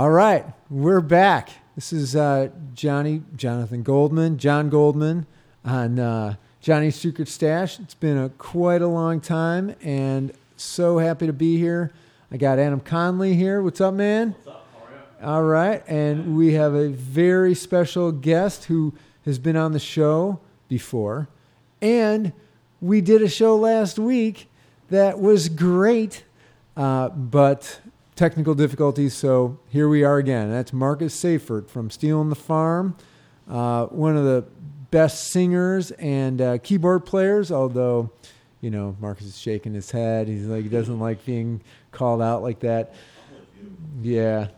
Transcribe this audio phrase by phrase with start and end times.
[0.00, 1.50] All right, we're back.
[1.74, 5.26] This is uh, Johnny Jonathan Goldman, John Goldman
[5.62, 7.78] on uh, Johnny's Secret Stash.
[7.78, 11.92] It's been a quite a long time, and so happy to be here.
[12.32, 13.60] I got Adam Conley here.
[13.60, 14.30] What's up, man?
[14.30, 14.66] What's up?
[14.72, 15.34] How are you?
[15.34, 18.94] All right, and we have a very special guest who
[19.26, 21.28] has been on the show before,
[21.82, 22.32] and
[22.80, 24.48] we did a show last week
[24.88, 26.24] that was great,
[26.74, 27.80] uh, but
[28.20, 29.14] technical difficulties.
[29.14, 30.50] So here we are again.
[30.50, 32.94] That's Marcus Seyfert from Stealing the Farm,
[33.48, 34.44] uh, one of the
[34.90, 37.50] best singers and uh, keyboard players.
[37.50, 38.10] Although,
[38.60, 40.28] you know, Marcus is shaking his head.
[40.28, 42.92] He's like he doesn't like being called out like that.
[44.02, 44.48] Yeah.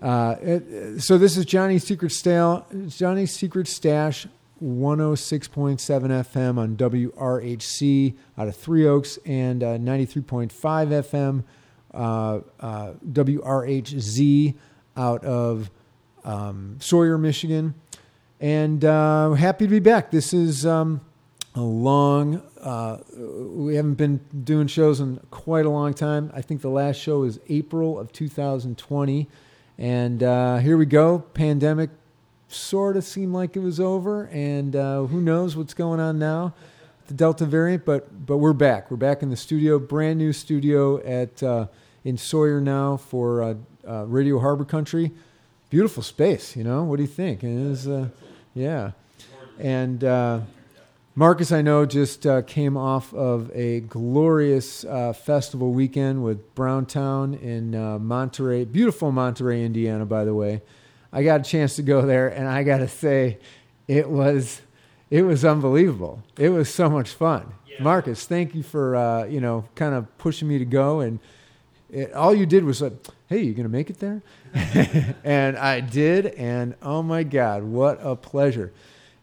[0.00, 4.28] Uh, it, so this is Johnny's Secret Stale, Johnny's Secret Stash,
[4.62, 11.42] 106.7 FM on WRHC out of Three Oaks and uh, 93.5 FM
[11.92, 14.54] uh, WRHZ
[14.96, 15.70] out of
[16.24, 17.74] um, Sawyer, Michigan.
[18.40, 20.10] And uh, happy to be back.
[20.10, 21.00] This is um,
[21.54, 26.30] a long, uh, we haven't been doing shows in quite a long time.
[26.34, 29.28] I think the last show is April of 2020.
[29.78, 31.20] And uh, here we go.
[31.20, 31.90] Pandemic
[32.48, 34.24] sort of seemed like it was over.
[34.26, 36.54] And uh, who knows what's going on now
[37.08, 38.90] the Delta variant, but but we're back.
[38.90, 41.66] We're back in the studio, brand new studio at uh,
[42.08, 43.54] in Sawyer now for uh,
[43.86, 45.12] uh, Radio Harbor Country.
[45.68, 46.82] Beautiful space, you know.
[46.82, 47.44] What do you think?
[47.44, 48.08] It is, uh,
[48.54, 48.92] yeah.
[49.58, 50.40] And uh,
[51.14, 57.34] Marcus, I know, just uh, came off of a glorious uh, festival weekend with Browntown
[57.34, 60.62] in uh, Monterey, beautiful Monterey, Indiana, by the way.
[61.12, 63.36] I got a chance to go there, and I got to say,
[63.86, 64.62] it was
[65.10, 66.22] it was unbelievable.
[66.38, 67.52] It was so much fun.
[67.66, 67.82] Yeah.
[67.82, 71.18] Marcus, thank you for uh, you know kind of pushing me to go, and
[71.90, 72.92] it, all you did was like,
[73.28, 74.22] "Hey, you gonna make it there?"
[75.24, 78.72] and I did, and oh my God, what a pleasure!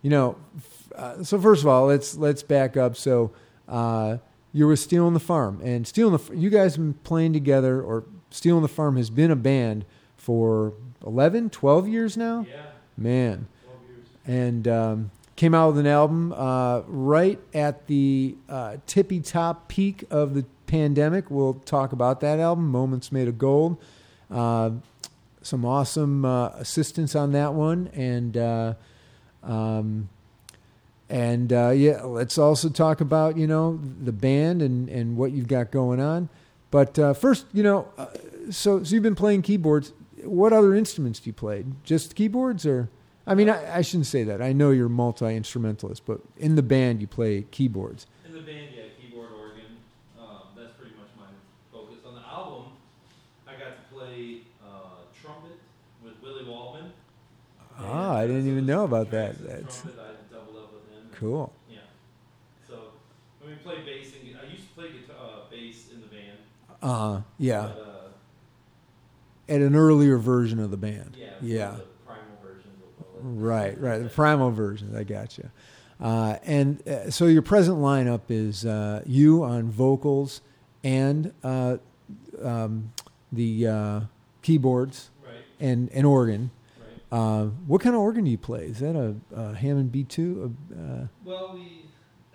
[0.02, 0.36] You know,
[0.96, 2.96] uh, so first of all, let's let's back up.
[2.96, 3.32] So
[3.68, 4.18] uh,
[4.54, 8.04] you were stealing the Farm, and stealing the you guys have been playing together, or
[8.30, 9.86] stealing the Farm has been a band
[10.18, 10.74] for
[11.06, 12.46] 11, 12 years now.
[12.50, 12.62] Yeah,
[12.98, 14.08] Man, 12 years.
[14.26, 20.06] and um, came out with an album uh, right at the uh, tippy top peak
[20.10, 21.30] of the pandemic.
[21.30, 23.78] We'll talk about that album, Moments Made of Gold.
[24.32, 24.72] Uh,
[25.42, 28.74] some awesome uh, assistance on that one, and uh,
[29.44, 30.10] um,
[31.08, 35.48] and uh, yeah, let's also talk about you know the band and and what you've
[35.48, 36.30] got going on.
[36.72, 37.88] But first, you know,
[38.50, 39.94] so so you've been playing keyboards.
[40.24, 41.64] What other instruments do you play?
[41.84, 42.90] Just keyboards, or
[43.28, 44.42] I mean, I, I shouldn't say that.
[44.42, 48.06] I know you're multi instrumentalist, but in the band you play keyboards.
[48.26, 49.64] In the band, yeah, keyboard, organ.
[50.20, 51.26] Um, that's pretty much my
[51.72, 51.98] focus.
[52.08, 52.66] On the album,
[53.48, 55.58] I got to play uh, trumpet
[56.04, 56.92] with Willie Waldman.
[57.80, 59.38] Ah, I didn't even know about that.
[59.46, 60.00] That's trumpet.
[60.00, 61.10] I doubled up with him.
[61.20, 61.52] cool.
[61.70, 61.80] Yeah.
[62.68, 62.76] So
[63.42, 66.38] when we play bass, and, I used to play guitar, uh, bass in the band.
[66.82, 67.92] Uh, yeah, But, uh,
[69.56, 71.18] at an earlier version of the band.
[71.20, 71.32] yeah.
[71.42, 71.72] Yeah.
[71.72, 73.15] The primal versions of all that.
[73.26, 74.04] Right, right.
[74.04, 74.96] The primal versions.
[74.96, 75.50] I got you.
[76.00, 80.42] Uh, and uh, so your present lineup is uh, you on vocals
[80.84, 81.78] and uh,
[82.44, 82.92] um,
[83.32, 84.00] the uh,
[84.42, 86.52] keyboards Right, and, and organ.
[86.80, 87.18] right.
[87.18, 88.66] Uh, what kind of organ do you play?
[88.66, 90.54] Is that a, a Hammond B2?
[90.74, 91.86] Uh, Well, we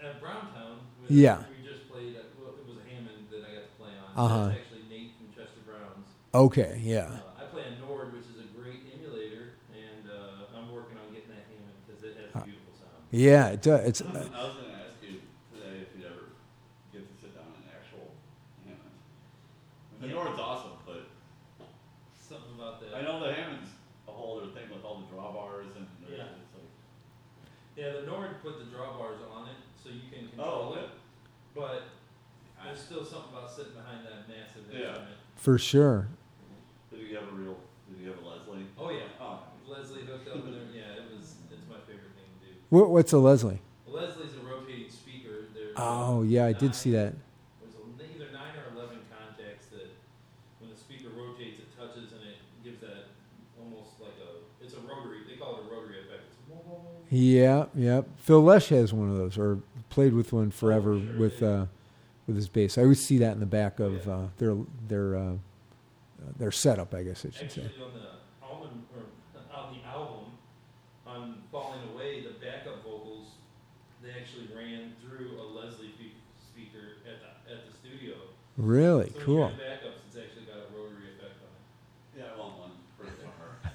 [0.02, 0.78] at Browntown.
[1.08, 1.44] We, Yeah.
[1.62, 2.16] We just played.
[2.16, 4.24] At, well, it was a Hammond that I got to play on.
[4.24, 4.46] Uh-huh.
[4.48, 6.08] That's actually Nate from Chester Brown's.
[6.34, 7.10] okay, yeah.
[7.12, 11.12] Uh, I play a Nord, which is a great emulator, and uh, I'm working on
[11.12, 12.99] getting that Hammond because it has a beautiful sound.
[13.10, 13.80] Yeah, it does.
[13.86, 15.18] It's, I uh, was going to ask you
[15.50, 16.30] today if you'd ever
[16.94, 18.14] get to sit down in an actual
[18.62, 18.94] Hammond.
[20.00, 20.14] The Yeah.
[20.14, 21.10] Nord's awesome, but
[22.14, 22.94] Something about that.
[22.94, 23.70] I know the Hammond's
[24.06, 26.38] a whole other thing with all the drawbars and Yeah.
[26.38, 26.70] it's like,
[27.74, 30.80] Yeah, the Nord put the drawbars on it so you can Oh, control okay.
[30.86, 30.90] it,
[31.54, 31.82] but
[32.62, 34.94] there's still something about sitting behind that massive Yeah.
[35.02, 35.18] instrument.
[35.34, 36.06] for sure.
[36.94, 37.56] did you have a real,
[37.90, 38.66] did you have a Leslie?
[38.78, 40.70] Oh yeah, Oh, Leslie hooked up in there.
[40.70, 41.34] Yeah, it was.
[41.50, 42.52] It's my favorite thing to do.
[42.54, 43.60] What, what's a Leslie?
[43.86, 45.46] Well, Leslie's a rotating speaker.
[45.54, 47.14] There's Oh, yeah, I did see that.
[47.60, 47.74] There's
[48.14, 49.88] either nine or eleven contacts that,
[50.60, 53.06] when the speaker rotates, it touches and it gives that
[53.60, 54.64] almost like a.
[54.64, 55.18] It's a rotary.
[55.28, 56.22] They call it a rotary effect.
[56.30, 57.12] It's.
[57.12, 58.02] Yeah, yeah.
[58.18, 59.58] Phil Lesh has one of those, or
[59.88, 61.48] played with one forever sure, with yeah.
[61.48, 61.66] uh,
[62.28, 62.78] with his bass.
[62.78, 64.12] I always see that in the back of Yeah.
[64.12, 64.56] uh, their
[64.86, 65.32] their uh,
[66.38, 67.82] their setup, I guess I should Actually, say.
[67.82, 69.02] on the album, or
[69.58, 70.24] on the album,
[71.06, 73.28] on Falling Away, the backup vocals,
[74.02, 78.14] they actually ran through a Leslie fe- speaker at the at the studio.
[78.14, 78.20] Really so cool.
[78.20, 78.28] When you have backups, it's actually got a rotary effect on it.
[78.28, 78.38] yeah, I want
[82.48, 83.04] one for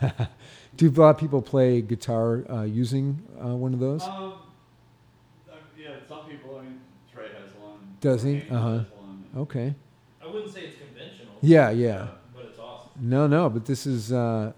[0.02, 0.30] the car.
[0.78, 4.10] Do a lot of people play guitar uh, using uh, one of those?
[4.10, 4.34] Um,
[5.50, 6.80] uh, yeah, some people, I mean,
[7.12, 7.80] Trey has one.
[8.02, 8.42] Does he?
[8.50, 8.82] Uh-huh.
[9.38, 9.74] Okay.
[10.22, 11.34] I wouldn't say it's conventional.
[11.42, 12.08] Yeah, yeah.
[12.36, 12.92] But it's awesome.
[13.00, 14.52] No, no, but this is uh,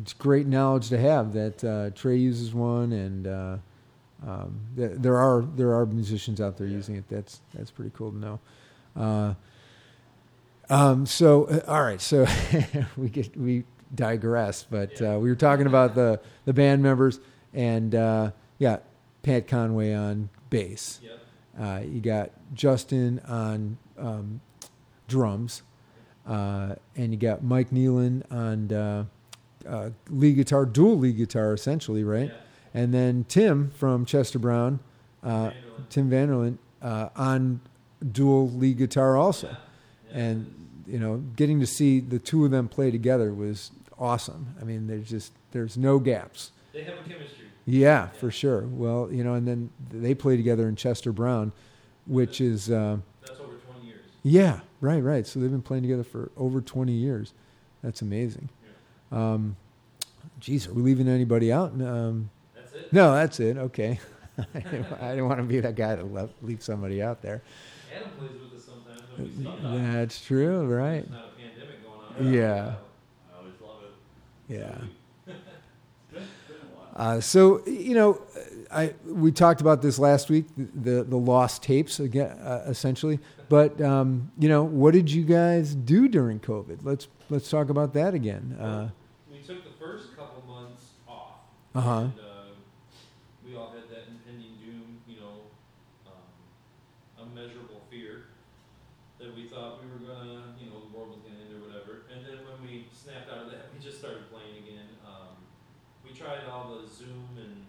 [0.00, 3.56] it's great knowledge to have that uh, Trey uses one, and uh,
[4.26, 6.74] um, th- there are there are musicians out there Yeah.
[6.76, 7.04] using it.
[7.08, 8.40] That's that's pretty cool to know.
[10.70, 12.26] Uh, um, so uh, all right, so
[12.96, 17.20] we get we digress, but uh, we were talking about the the band members,
[17.54, 18.78] and uh, yeah,
[19.22, 21.00] Pat Conway on bass.
[21.02, 21.18] Yep.
[21.60, 24.40] Uh, you got Justin on um,
[25.08, 25.62] drums,
[26.26, 29.04] uh, and you got Mike Nealon on uh,
[29.68, 32.28] uh, lead guitar, dual lead guitar, essentially, right?
[32.28, 32.36] Yeah.
[32.74, 34.80] And then Tim from Chester Brown,
[35.22, 35.88] uh, Vanderlyn.
[35.88, 37.60] Tim Vanderlyn, uh, on
[38.12, 39.48] dual lead guitar also.
[39.48, 39.56] Yeah.
[40.10, 40.18] Yeah.
[40.18, 40.54] And
[40.88, 44.54] you know, getting to see the two of them play together was awesome.
[44.60, 46.52] I mean, there's just there's no gaps.
[46.72, 47.46] they have a chemistry.
[47.66, 48.06] Yeah, Yeah.
[48.08, 48.62] for sure.
[48.66, 51.52] Well, you know, and then they play together in Chester Brown,
[52.06, 54.00] which is uh, That's over 20 years.
[54.22, 55.26] yeah, right, right.
[55.26, 57.34] So they've been playing together for over 20 years.
[57.82, 58.48] That's amazing.
[59.12, 59.56] Um,
[60.40, 61.72] geez, are we leaving anybody out?
[61.72, 62.92] Um, That's it.
[62.92, 63.56] no, that's it.
[63.56, 63.98] Okay.
[64.54, 67.42] I didn't, I didn't want to be that guy to le- leave somebody out there.
[67.94, 68.52] Adam plays with
[69.18, 71.00] That's true, right?
[71.00, 72.34] There's not a pandemic going on.
[72.34, 72.74] Yeah.
[73.32, 74.54] I always love it.
[74.54, 74.68] Yeah.
[74.68, 74.80] It's
[75.26, 75.34] been,
[76.12, 77.16] it's been a while.
[77.16, 78.20] Uh, so you know,
[78.70, 83.18] I we talked about this last week, the the lost tapes again, uh, essentially.
[83.48, 86.80] But um, you know, what did you guys do during COVID?
[86.82, 88.56] Let's let's talk about that again.
[88.60, 88.88] Uh
[89.30, 91.32] We took the first couple months off.
[91.74, 92.00] huh.
[92.00, 92.24] And, uh,
[93.46, 95.48] we all had that impending doom, you know,
[96.04, 96.28] um,
[97.24, 98.28] unmeasurable fear
[99.18, 102.04] that we thought we were gonna, you know, the world was gonna end or whatever.
[102.12, 104.88] And then when we snapped out of that, we just started playing again.
[105.08, 105.32] Um,
[106.04, 107.64] we tried all the Zoom and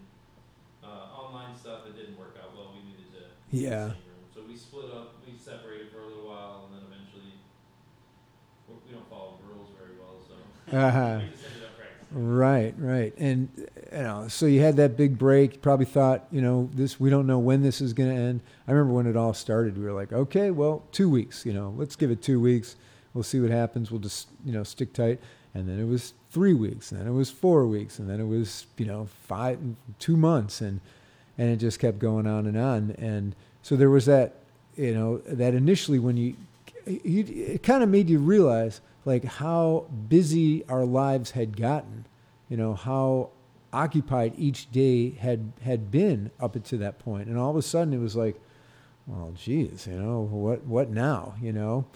[0.84, 1.86] uh, online stuff.
[1.88, 2.74] It didn't work out well.
[2.74, 3.20] We needed to
[3.50, 3.84] be in the Yeah.
[3.86, 3.94] room.
[4.34, 5.16] So we split up.
[5.26, 7.32] We separated for a little while, and then eventually
[8.68, 10.34] we don't follow rules very well, so
[10.76, 11.20] Uh-huh.
[11.24, 12.36] we just ended up practicing.
[12.36, 15.54] Right, right, and you know, so you had that big break.
[15.54, 17.00] You probably thought, you know, this.
[17.00, 18.40] We don't know when this is going to end.
[18.68, 19.78] I remember when it all started.
[19.78, 21.46] We were like, okay, well, two weeks.
[21.46, 22.76] You know, let's give it two weeks.
[23.14, 23.90] We'll see what happens.
[23.90, 25.18] We'll just, you know, stick tight.
[25.54, 28.26] And then it was three weeks, and then it was four weeks, and then it
[28.26, 29.58] was, you know, five,
[29.98, 30.80] two months, and
[31.36, 32.94] and it just kept going on and on.
[32.98, 34.36] And so there was that,
[34.76, 36.36] you know, that initially when you,
[36.86, 42.04] you it kind of made you realize like how busy our lives had gotten,
[42.48, 43.30] you know, how
[43.72, 47.92] occupied each day had had been up until that point, and all of a sudden
[47.94, 48.40] it was like,
[49.06, 51.86] well, geez, you know, what what now, you know,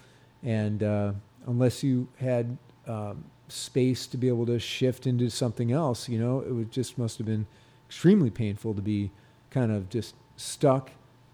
[0.43, 1.13] and uh,
[1.45, 6.41] unless you had um, space to be able to shift into something else, you know,
[6.41, 7.45] it would just must have been
[7.87, 9.11] extremely painful to be
[9.49, 10.91] kind of just stuck,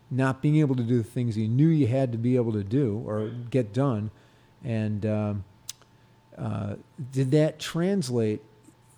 [0.10, 2.64] not being able to do the things you knew you had to be able to
[2.64, 4.12] do or get done,
[4.64, 5.44] and um,
[6.38, 6.76] uh,
[7.12, 8.42] did that translate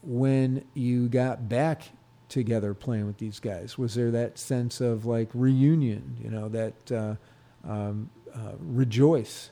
[0.01, 1.89] when you got back
[2.29, 3.77] together playing with these guys?
[3.77, 6.17] Was there that sense of like reunion?
[6.21, 7.15] You know that uh,
[7.63, 9.51] um, uh, rejoice.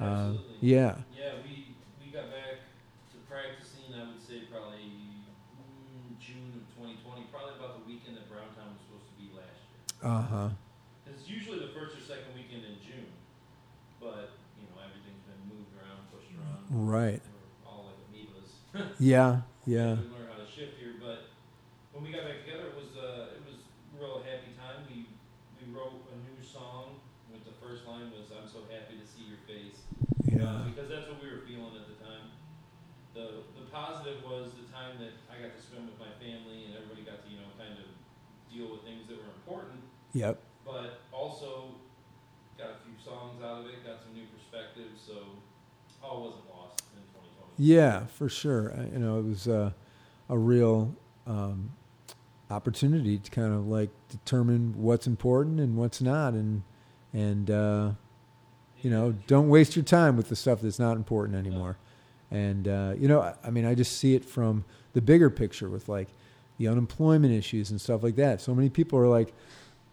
[0.00, 0.96] Uh, yeah.
[1.12, 2.62] Yeah, we, we got back
[3.12, 8.30] to practicing, I would say probably mm, June of 2020, probably about the weekend that
[8.30, 9.82] Browntown was supposed to be last year.
[10.02, 10.48] Uh huh.
[11.06, 13.12] It's usually the first or second weekend in June,
[14.00, 16.64] but, you know, everything's been moved around, pushed around.
[16.72, 17.20] Right.
[17.20, 18.96] We're all like amoebas.
[18.98, 19.44] Yeah.
[19.68, 20.00] Yeah.
[20.00, 21.28] We learn how to shift here, but
[21.92, 24.88] when we got back together, it was, uh, it was a real happy time.
[24.88, 25.04] We,
[25.60, 26.96] we wrote a new song
[27.28, 29.84] with the first line was, I'm so happy to see your face.
[30.32, 32.32] Uh, because that's what we were feeling at the time.
[33.12, 36.80] The the positive was the time that I got to spend with my family and
[36.80, 37.89] everybody got to you know kind of
[38.52, 39.80] deal with things that were important,
[40.12, 40.40] Yep.
[40.64, 41.74] but also
[42.58, 45.14] got a few songs out of it, got some new perspectives, so
[46.02, 47.52] all wasn't lost in 2020.
[47.58, 48.74] Yeah, for sure.
[48.92, 49.70] You know, it was uh,
[50.28, 50.94] a real
[51.26, 51.70] um,
[52.50, 56.62] opportunity to kind of like determine what's important and what's not, and
[57.12, 57.90] and uh,
[58.80, 61.76] you know, don't waste your time with the stuff that's not important anymore.
[62.30, 65.68] And uh, you know, I, I mean, I just see it from the bigger picture
[65.68, 66.08] with like
[66.60, 68.38] the unemployment issues and stuff like that.
[68.38, 69.32] So many people are like,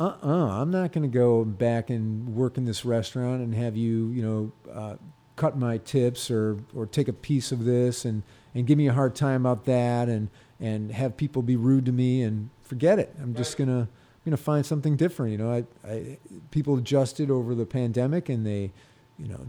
[0.01, 4.09] "Uh-uh, I'm not going to go back and work in this restaurant and have you,
[4.09, 4.95] you know, uh,
[5.37, 8.21] cut my tips or or take a piece of this and
[8.53, 10.27] and give me a hard time about that and
[10.59, 13.15] and have people be rude to me and forget it.
[13.23, 15.31] I'm just gonna I'm gonna find something different.
[15.31, 16.17] You know, I, I
[16.51, 18.73] people adjusted over the pandemic and they,
[19.17, 19.39] you know,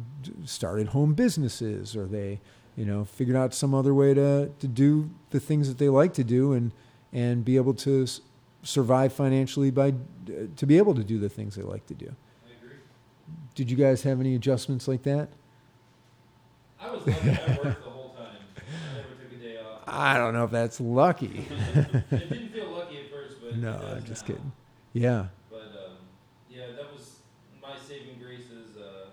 [0.45, 2.41] started home businesses or they,
[2.77, 6.15] you know, figured out some other way to to do the things that they like
[6.15, 6.71] to do and
[7.13, 8.21] and be able to s-
[8.63, 9.95] survive financially by
[10.57, 12.07] to be able to do the things they like to do.
[12.07, 12.79] I agree.
[13.55, 15.31] Did you guys have any adjustments like that?
[16.81, 17.31] I was lucky.
[17.31, 18.37] I worked the whole time.
[18.57, 19.83] I never took a day off.
[19.87, 21.49] I don't know if that's lucky.
[21.75, 24.35] it didn't feel lucky at first, but no, it does I'm just now.
[24.35, 24.53] kidding.
[24.93, 25.27] Yeah.
[25.51, 25.97] But um,
[26.49, 27.21] yeah, that was
[27.61, 28.47] my saving grace.
[28.51, 29.11] Is uh,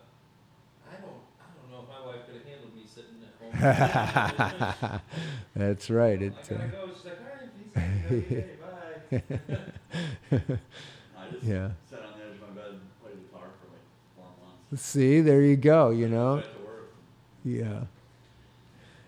[0.86, 5.02] I don't, I don't know if my wife could have handled me sitting at home.
[5.56, 6.22] That's right.
[6.22, 6.78] It, I gotta uh, go.
[6.94, 7.35] She's like, all right,
[7.75, 10.58] please, have a good day, bye.
[11.17, 11.72] I just Yeah.
[11.89, 14.25] sat on the edge of my bed, and played guitar for like four
[14.70, 14.82] months.
[14.84, 15.89] see, there you go.
[15.91, 16.38] You know.
[16.38, 16.94] Back to work.
[17.44, 17.84] Yeah.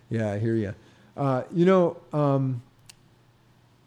[0.10, 0.74] Yeah, I hear you.
[1.16, 2.62] Uh, you know, um,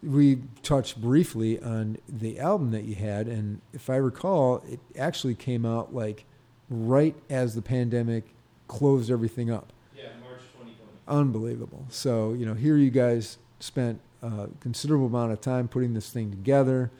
[0.02, 5.34] we touched briefly on the album that you had, and if I recall, it actually
[5.34, 6.24] came out like
[6.68, 8.24] right as the pandemic
[8.68, 9.72] closed everything up.
[9.96, 10.76] Yeah, March 2020.
[11.08, 11.86] Unbelievable.
[11.90, 16.30] So, you know, here you guys spent a considerable amount of time putting this thing
[16.30, 16.90] together,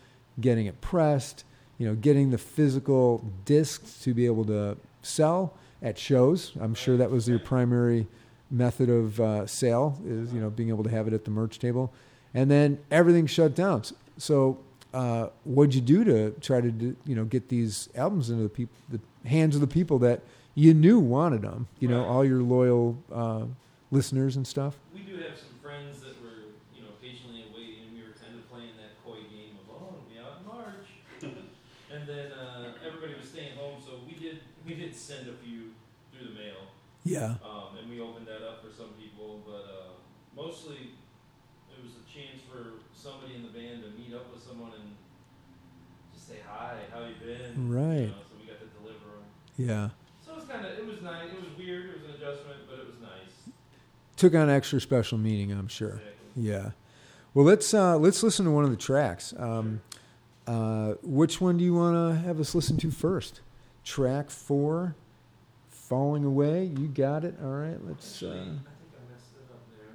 [0.41, 1.45] getting it pressed,
[1.79, 6.53] you know, getting the physical discs to be able to sell at shows.
[6.61, 8.07] I'm sure that was your primary
[8.51, 11.59] method of uh, sale is, you know, being able to have it at the merch
[11.59, 11.93] table.
[12.35, 13.83] And then everything shut down.
[14.19, 14.59] So,
[14.93, 18.49] uh, what'd you do to try to, do, you know, get these albums into the
[18.49, 20.21] people, the hands of the people that
[20.55, 21.69] you knew wanted them?
[21.79, 23.45] You know, all your loyal uh,
[23.91, 24.75] listeners and stuff.
[24.93, 28.35] We do have some friends that were, you know, patiently waiting, and we were kind
[28.35, 30.87] of playing that coy game of, oh, it'll be out in March.
[31.95, 34.15] and then uh, everybody was staying home, so we
[34.81, 35.77] did we did send a few
[36.13, 36.73] through the mail,
[37.05, 37.37] Yeah.
[37.45, 39.93] um, and we opened that up for some people, but uh,
[40.35, 40.97] mostly
[41.71, 44.97] it was a chance for somebody in the band to meet up with someone and
[46.15, 47.69] just say hi, how you been?
[47.71, 48.01] Right.
[48.01, 49.25] You know, so we got to deliver them.
[49.57, 49.89] Yeah.
[50.25, 51.29] So it was kind of it was nice.
[51.33, 51.91] It was weird.
[51.91, 53.53] It was an adjustment, but it was nice.
[54.17, 56.01] Took on extra special meaning, I'm sure.
[56.01, 56.43] Exactly.
[56.43, 56.71] Yeah.
[57.35, 59.33] Well, let's uh, let's listen to one of the tracks.
[59.39, 59.81] Um,
[60.47, 63.41] uh, which one do you want to have us listen to first?
[63.85, 64.95] Track four,
[65.71, 67.35] "Falling Away." You got it.
[67.43, 67.79] All right.
[67.87, 68.15] Let's.
[68.23, 68.61] Actually, Uh, I think
[68.95, 69.89] I messed it up there.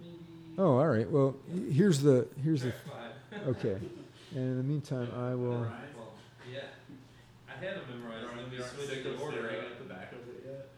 [0.00, 0.18] Maybe.
[0.58, 1.10] oh, all right.
[1.10, 1.36] Well,
[1.70, 2.70] here's the here's the.
[2.70, 3.00] track five.
[3.48, 3.76] Okay.
[4.30, 5.66] And in the meantime, I will.
[5.66, 6.14] Well,
[6.50, 6.70] yeah.
[7.50, 8.30] I had them memorized.
[8.30, 9.42] and then we switched the order.
[9.42, 10.70] Right at the back of it yet?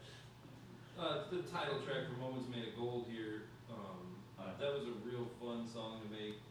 [0.99, 3.43] Uh, the title track for Moments Made of Gold here.
[3.69, 6.41] Um, Uh, that was a real fun song to make.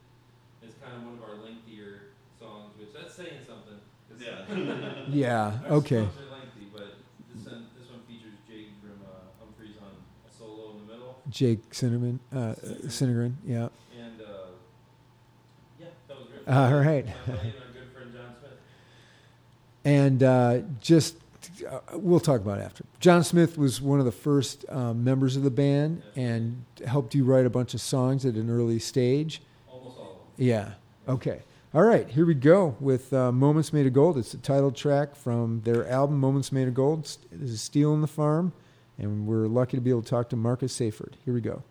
[0.63, 3.79] It's kind of one of our lengthier songs, which that's saying something.
[4.19, 5.05] Yeah.
[5.09, 5.59] Yeah.
[5.71, 5.97] Okay.
[5.97, 6.97] songs are lengthy, but
[7.35, 9.91] this one, this one features Jake from uh, Umphrey's on
[10.29, 11.17] a solo in the middle.
[11.31, 12.55] Jake Cinnamon, uh,
[12.87, 13.33] Cinninger.
[13.47, 13.69] Yeah.
[13.99, 14.25] And uh,
[15.79, 16.55] yeah, that was great.
[16.55, 17.07] All right.
[17.27, 17.41] And
[17.75, 18.53] good friend John Smith.
[19.85, 21.17] And uh, just,
[21.69, 22.85] uh, we'll talk about it after.
[23.01, 27.25] John Smith was one of the first um, members of the band and helped you
[27.25, 29.43] write a bunch of songs at an early stage.
[29.71, 30.47] Almost all of them.
[30.47, 30.71] Yeah.
[31.09, 31.43] Okay.
[31.77, 32.09] All right.
[32.09, 34.17] Here we go with uh, Moments Made of Gold.
[34.17, 37.03] It's the title track from their album, Moments Made of Gold.
[37.31, 38.55] This is Stealing the Farm.
[38.97, 41.17] And we're lucky to be able to talk to Marcus Seyfert.
[41.27, 41.65] Here we go.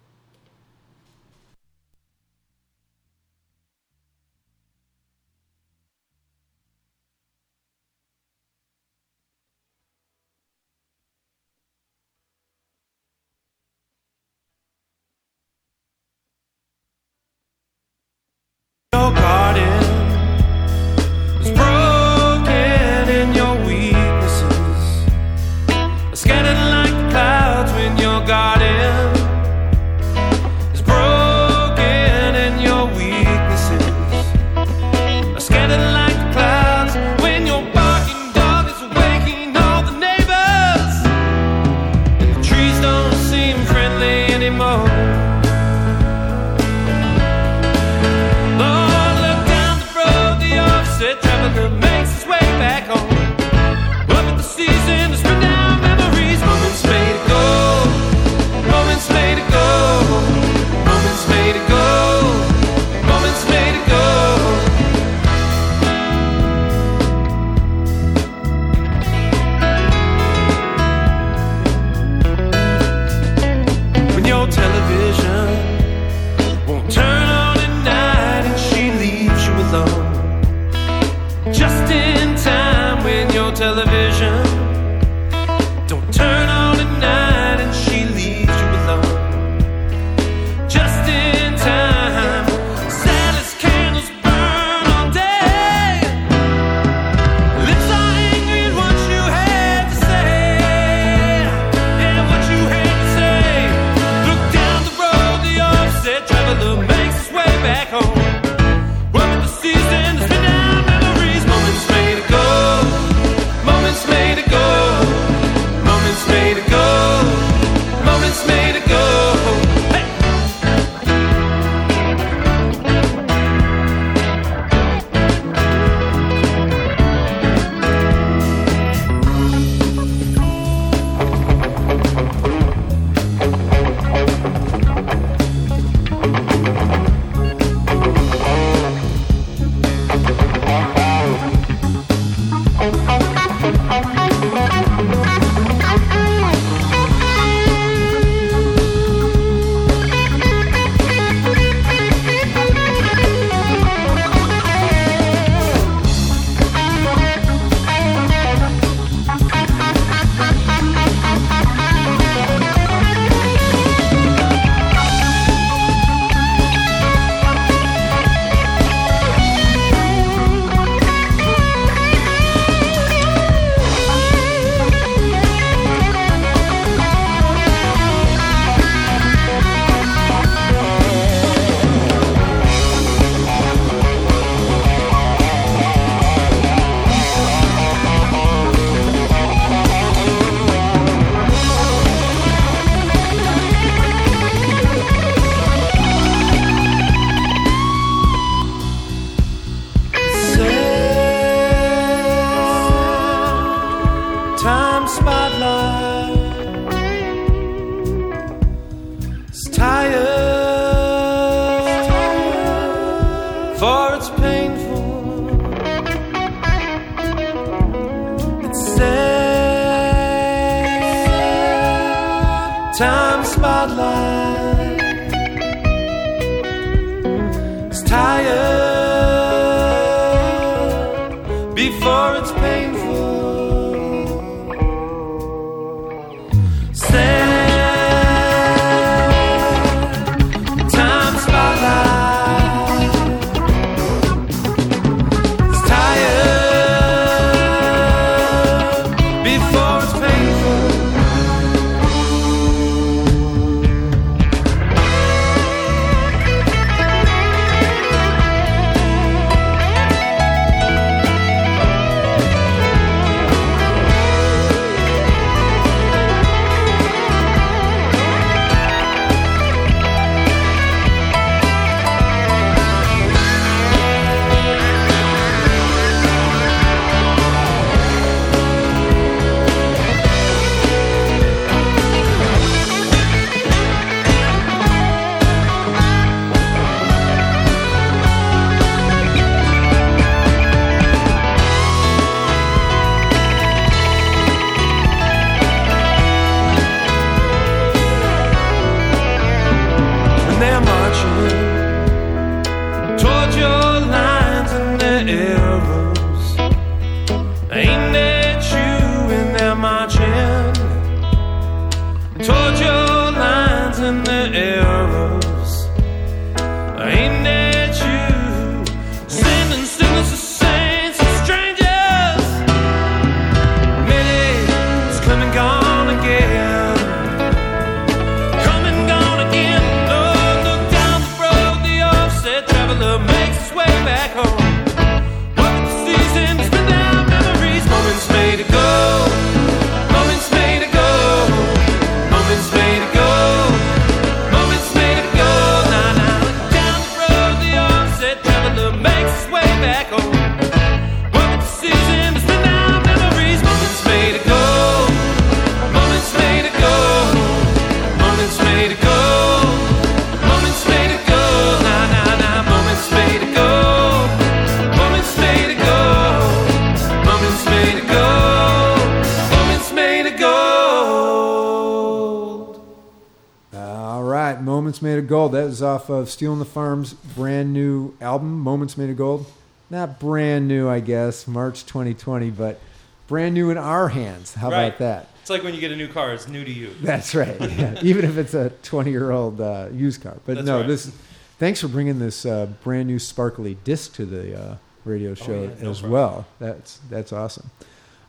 [378.85, 379.47] Moments Made of Gold.
[379.89, 382.79] Not brand new, I guess, March 2020, but
[383.27, 384.53] brand new in our hands.
[384.53, 384.83] How Right.
[384.85, 385.27] about that?
[385.41, 386.91] It's like when you get a new car; it's new to you.
[387.01, 387.59] That's right.
[387.59, 387.99] Yeah.
[388.03, 390.37] Even if it's a 20 year old uh, used car.
[390.45, 390.87] But That's no, right.
[390.87, 391.11] this.
[391.57, 395.63] Thanks for bringing this uh, brand new sparkly disc to the uh, radio show Oh,
[395.63, 396.11] yeah, no as problem.
[396.11, 396.45] well.
[396.59, 397.71] That's that's awesome.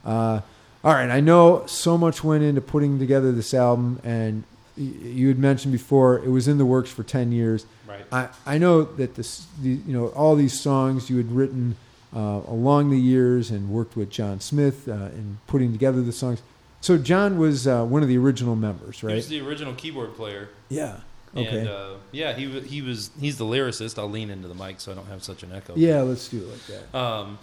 [0.06, 0.40] Uh,
[0.82, 4.44] all right, I know so much went into putting together this album, and
[4.76, 7.66] you had mentioned before it was in the works for 10 years.
[7.88, 8.04] Right.
[8.12, 11.76] I, I know that this, the, you know, all these songs you had written
[12.14, 16.42] uh, along the years and worked with John Smith uh, in putting together the songs.
[16.80, 19.16] So John was uh, one of the original members, He right?
[19.16, 20.48] was the original keyboard player.
[20.68, 21.00] yeah.
[21.36, 21.58] Okay.
[21.58, 23.98] And uh, yeah, he he was he's the lyricist.
[23.98, 25.74] I'll lean into the mic so I don't have such an echo.
[25.76, 26.98] yeah, let's do it like that.
[26.98, 27.38] Um,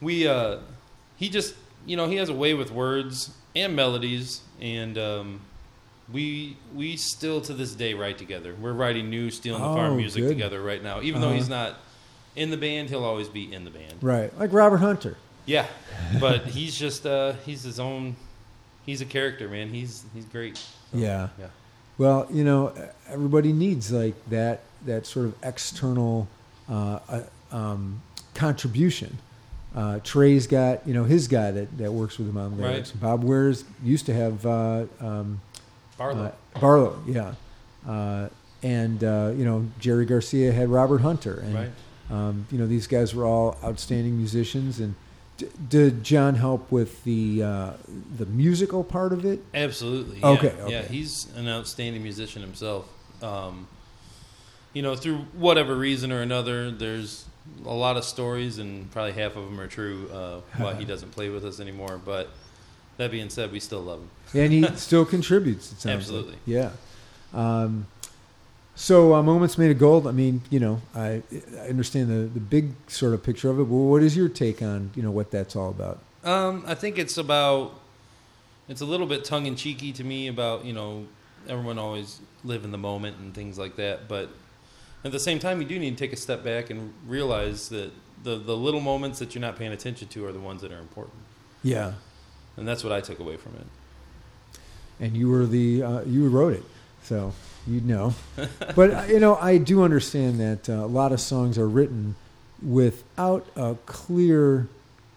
[0.00, 0.58] we uh,
[1.16, 5.40] he just you know he has a way with words and melodies, and um,
[6.12, 8.54] we we still to this day write together.
[8.60, 10.28] We're writing new Stealing the Oh, Farm music good.
[10.30, 11.00] together right now.
[11.02, 11.36] Even though Uh-huh.
[11.36, 11.76] he's not
[12.36, 13.94] in the band, he'll always be in the band.
[14.02, 15.16] Right, like Robert Hunter.
[15.46, 15.66] Yeah,
[16.20, 18.16] but he's just uh, he's his own.
[18.86, 19.68] He's a character, man.
[19.68, 20.56] He's he's great.
[20.56, 21.28] So, Yeah.
[21.38, 21.46] yeah.
[21.98, 22.72] Well, you know,
[23.08, 26.26] everybody needs like that that sort of external
[26.70, 27.22] uh, uh,
[27.52, 28.02] um,
[28.34, 29.18] contribution.
[29.74, 32.90] Uh, Trey's got you know his guy that, that works with him on lyrics.
[32.90, 35.40] Bob Weir's used to have uh, um,
[35.98, 36.32] Barlow.
[36.60, 37.34] Barlow, yeah,
[37.88, 38.28] uh,
[38.62, 41.70] and uh, you know Jerry Garcia had Robert Hunter, and Right.
[42.10, 44.80] um, you know these guys were all outstanding musicians.
[44.80, 44.94] And
[45.38, 47.72] d- did John help with the uh,
[48.16, 49.40] the musical part of it?
[49.54, 50.18] Absolutely.
[50.20, 50.26] Yeah.
[50.28, 52.86] Okay, Yeah, he's an outstanding musician himself.
[53.22, 53.66] Um,
[54.72, 57.26] you know, through whatever reason or another, there's
[57.66, 60.08] a lot of stories, and probably half of them are true.
[60.12, 62.00] Uh, why he doesn't play with us anymore.
[62.04, 62.30] But
[63.02, 64.08] that being said, we still love him.
[64.42, 65.72] and he still contributes.
[65.72, 66.32] It sounds Absolutely.
[66.32, 66.40] Like.
[66.46, 66.70] Yeah.
[67.34, 67.86] Um,
[68.74, 70.06] so uh, moments made of gold.
[70.06, 71.22] I mean, you know, I,
[71.58, 73.64] I understand the the big sort of picture of it.
[73.64, 75.98] But what is your take on you know what that's all about?
[76.24, 77.78] Um, I think it's about
[78.68, 81.06] it's a little bit tongue in cheeky to me about you know
[81.48, 84.08] everyone always live in the moment and things like that.
[84.08, 84.30] But
[85.04, 87.92] at the same time, you do need to take a step back and realize that
[88.22, 90.78] the the little moments that you're not paying attention to are the ones that are
[90.78, 91.16] important.
[91.62, 91.92] Yeah.
[92.56, 93.66] And that's what I took away from it.
[95.00, 96.64] and you were the uh, you wrote it,
[97.02, 97.32] so
[97.66, 98.14] you'd know.
[98.76, 102.14] but uh, you know, I do understand that uh, a lot of songs are written
[102.62, 104.68] without a clear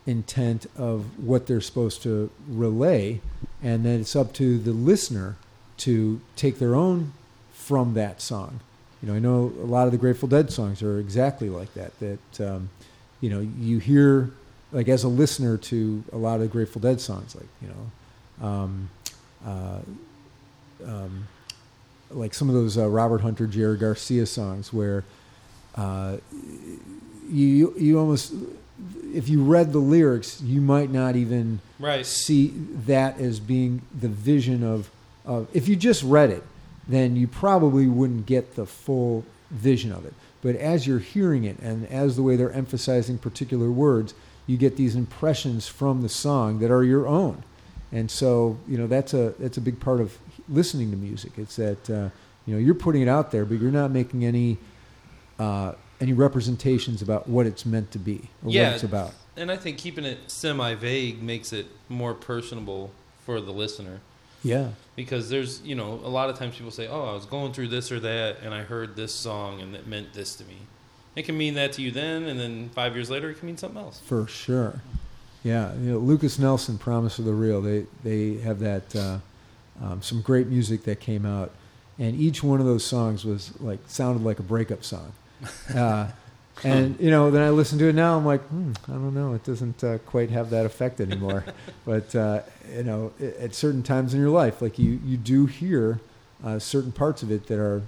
[0.08, 3.22] intent of what they're supposed to relay,
[3.62, 5.36] and then it's up to the listener
[5.78, 7.14] to take their own
[7.54, 8.60] from that song.
[9.02, 11.92] You know, I know a lot of the Grateful Dead songs are exactly like that.
[12.00, 12.70] That um,
[13.22, 14.32] you know, you hear
[14.72, 18.48] like as a listener to a lot of the Grateful Dead songs, like you know.
[18.48, 18.90] Um,
[19.46, 19.80] uh,
[20.86, 21.28] um,
[22.12, 25.04] like some of those uh, Robert Hunter, Jerry Garcia songs, where
[25.76, 26.18] uh,
[27.30, 28.34] you you almost
[29.14, 32.06] if you read the lyrics, you might not even Right.
[32.06, 32.48] see
[32.86, 34.90] that as being the vision of,
[35.26, 36.44] of if you just read it,
[36.88, 40.14] then you probably wouldn't get the full vision of it.
[40.42, 44.14] But as you're hearing it and as the way they're emphasizing particular words,
[44.48, 47.44] you get these impressions from the song that are your own.
[47.92, 50.18] And so, you know, that's a that's a big part of
[50.50, 51.34] listening to music.
[51.38, 52.10] It's that uh,
[52.46, 54.58] you know you're putting it out there, but you're not making any
[55.40, 58.64] uh, any representations about what it's meant to be or Yeah.
[58.68, 59.14] what it's about.
[59.38, 62.92] And I think keeping it semi vague makes it more personable
[63.26, 64.00] for the listener.
[64.44, 67.52] Yeah, Because there's, you know, a lot of times people say, oh, I was going
[67.52, 70.58] through this or that and I heard this song and it meant this to me.
[71.16, 73.58] It can mean that to you then, and then five years later, it can mean
[73.58, 74.02] something else.
[74.02, 74.82] For sure.
[75.44, 77.62] Yeah, you know, Lukas Nelson, Promise of the Real.
[77.62, 79.20] They they have that uh,
[79.82, 81.52] um, some great music that came out,
[82.00, 85.14] and each one of those songs was like sounded like a breakup song.
[85.76, 86.08] Uh,
[86.64, 88.18] and you know, then I listen to it now.
[88.18, 89.34] I'm like, hmm, I don't know.
[89.34, 91.44] It doesn't uh, quite have that effect anymore.
[91.86, 92.42] but uh,
[92.74, 96.00] you know, at certain times in your life, like you you do hear
[96.44, 97.82] uh, certain parts of it that are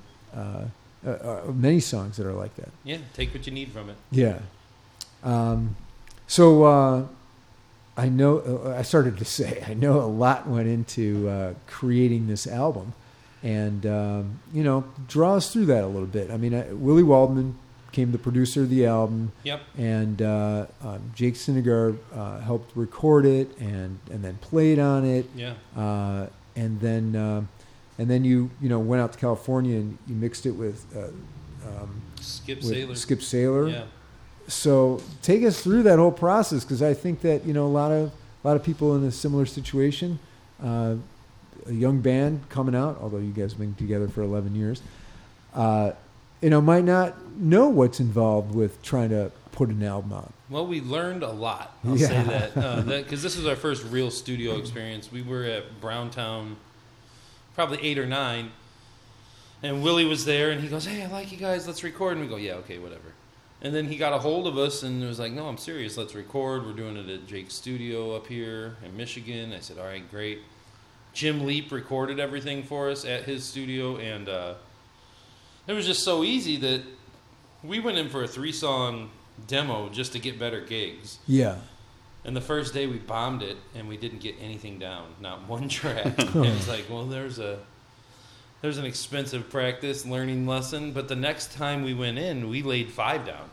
[1.06, 2.70] uh, uh, many songs that are like that.
[2.84, 3.96] Yeah, take what you need from it.
[4.12, 4.40] Yeah.
[5.24, 5.76] Um,
[6.28, 7.06] so uh,
[7.96, 12.28] I know uh, I started to say I know a lot went into uh, creating
[12.28, 12.94] this album,
[13.44, 16.32] and um, you know draw us through that a little bit.
[16.32, 17.58] I mean, I, Willie Waldman
[17.90, 19.62] became the producer of the album, Yep.
[19.78, 25.26] and uh, um, Jake Cinninger uh, helped record it and and then played on it,
[25.36, 25.54] Yeah.
[25.76, 27.48] uh, and then um
[27.98, 30.86] and then you you know went out to California and you mixed it with.
[30.96, 31.08] Uh,
[31.68, 32.96] um, Skip with Saylor.
[32.98, 33.72] Skip Saylor.
[33.72, 33.84] Yeah.
[34.48, 37.92] So take us through that whole process because I think that you know a lot
[37.92, 38.12] of
[38.44, 40.20] a lot of people in a similar situation,
[40.64, 40.96] uh,
[41.66, 44.82] a young band coming out, although you guys have been together for eleven years,
[45.54, 45.92] uh,
[46.42, 50.32] you know, might not know what's involved with trying to put an album out.
[50.50, 51.76] Well, we learned a lot.
[51.84, 52.08] I'll Yeah.
[52.08, 55.12] say that because this was our first real studio experience.
[55.12, 56.56] We were at Browntown,
[57.58, 58.52] probably eight or nine,
[59.64, 61.66] and Willie was there, and he goes, "Hey, I like you guys.
[61.66, 63.14] Let's record." And we go, "Yeah, okay, whatever."
[63.64, 65.98] And then he got a hold of us and was like, "No, I'm serious.
[65.98, 66.68] Let's record.
[66.68, 70.42] We're doing it at Jake's studio up here in Michigan." I said, "All right, great."
[71.14, 74.54] Jim Leap recorded everything for us at his studio, and uh,
[75.66, 76.84] it was just so easy that
[77.64, 79.10] we went in for a three song
[79.48, 81.18] demo just to get better gigs.
[81.26, 81.56] Yeah,
[82.28, 85.70] And the first day we bombed it and we didn't get anything down, not one
[85.70, 86.06] track.
[86.06, 87.60] and it's like, well, there's a
[88.62, 92.92] there's an expensive practice learning lesson, but the next time we went in, we laid
[92.92, 93.50] five down.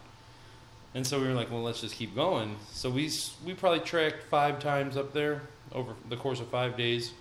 [0.95, 2.57] And so we were like, well, let's just keep going.
[2.73, 3.11] So we
[3.47, 7.13] we probably tracked five times up there over the course of 5 days.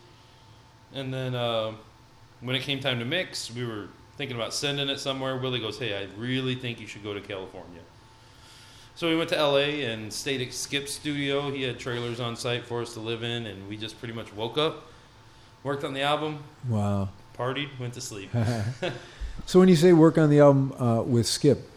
[0.94, 1.74] And then uh,
[2.42, 3.88] when it came time to mix, we were
[4.18, 5.38] thinking about sending it somewhere.
[5.38, 7.82] Willie goes, "Hey, I really think you should go to California."
[8.96, 11.50] So we went to LA and stayed at Skip's studio.
[11.50, 14.32] He had trailers on site for us to live in, and we just pretty much
[14.34, 14.88] woke up,
[15.64, 17.10] worked on the album, wow.
[17.38, 18.30] partied, went to sleep.
[19.48, 21.68] so when you say work on the album uh, with Skip,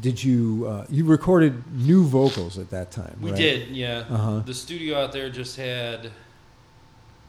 [0.00, 3.16] did you uh, you recorded new vocals at that time?
[3.20, 3.38] We right?
[3.38, 4.04] did, yeah.
[4.10, 4.40] Uh-huh.
[4.40, 6.10] The studio out there just had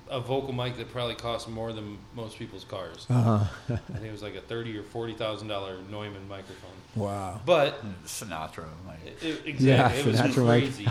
[0.09, 3.05] a vocal mic that probably cost more than most people's cars.
[3.09, 3.43] Uh-huh.
[3.69, 6.71] I think it was like a thirty or forty thousand dollar Neumann microphone.
[6.95, 7.41] Wow.
[7.45, 8.65] But Sinatra.
[8.85, 8.99] mic.
[9.21, 10.63] it, it- exactly, it was Sinatra mic.
[10.63, 10.85] crazy.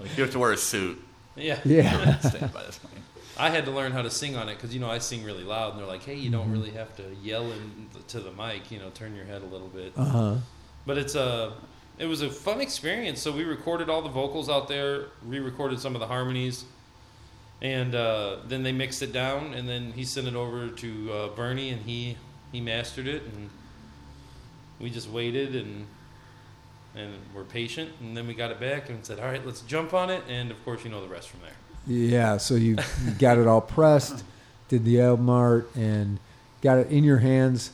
[0.00, 1.02] like you have to wear a suit.
[1.36, 1.58] Yeah.
[1.64, 2.18] Yeah.
[2.20, 3.02] Stand by this thing.
[3.40, 5.44] I had to learn how to sing on it because you know I sing really
[5.44, 6.52] loud, and they're like, "Hey, you don't Mhm.
[6.52, 8.70] really have to yell into the mic.
[8.72, 10.34] You know, turn your head a little bit." Uh huh.
[10.86, 11.52] But it's a,
[11.98, 13.20] it was a fun experience.
[13.22, 16.64] So we recorded all the vocals out there, re-recorded some of the harmonies,
[17.60, 21.28] and uh, then they mixed it down, and then he sent it over to uh,
[21.28, 22.16] Bernie, and he
[22.52, 23.50] he mastered it, and
[24.80, 25.86] we just waited and
[26.94, 29.94] and were patient, and then we got it back and said, "All right, let's jump
[29.94, 31.50] on it," and of course, you know the rest from there.
[31.86, 34.24] Yeah, so you you got it all pressed,
[34.68, 36.18] did the album art, and
[36.62, 37.72] got it in your hands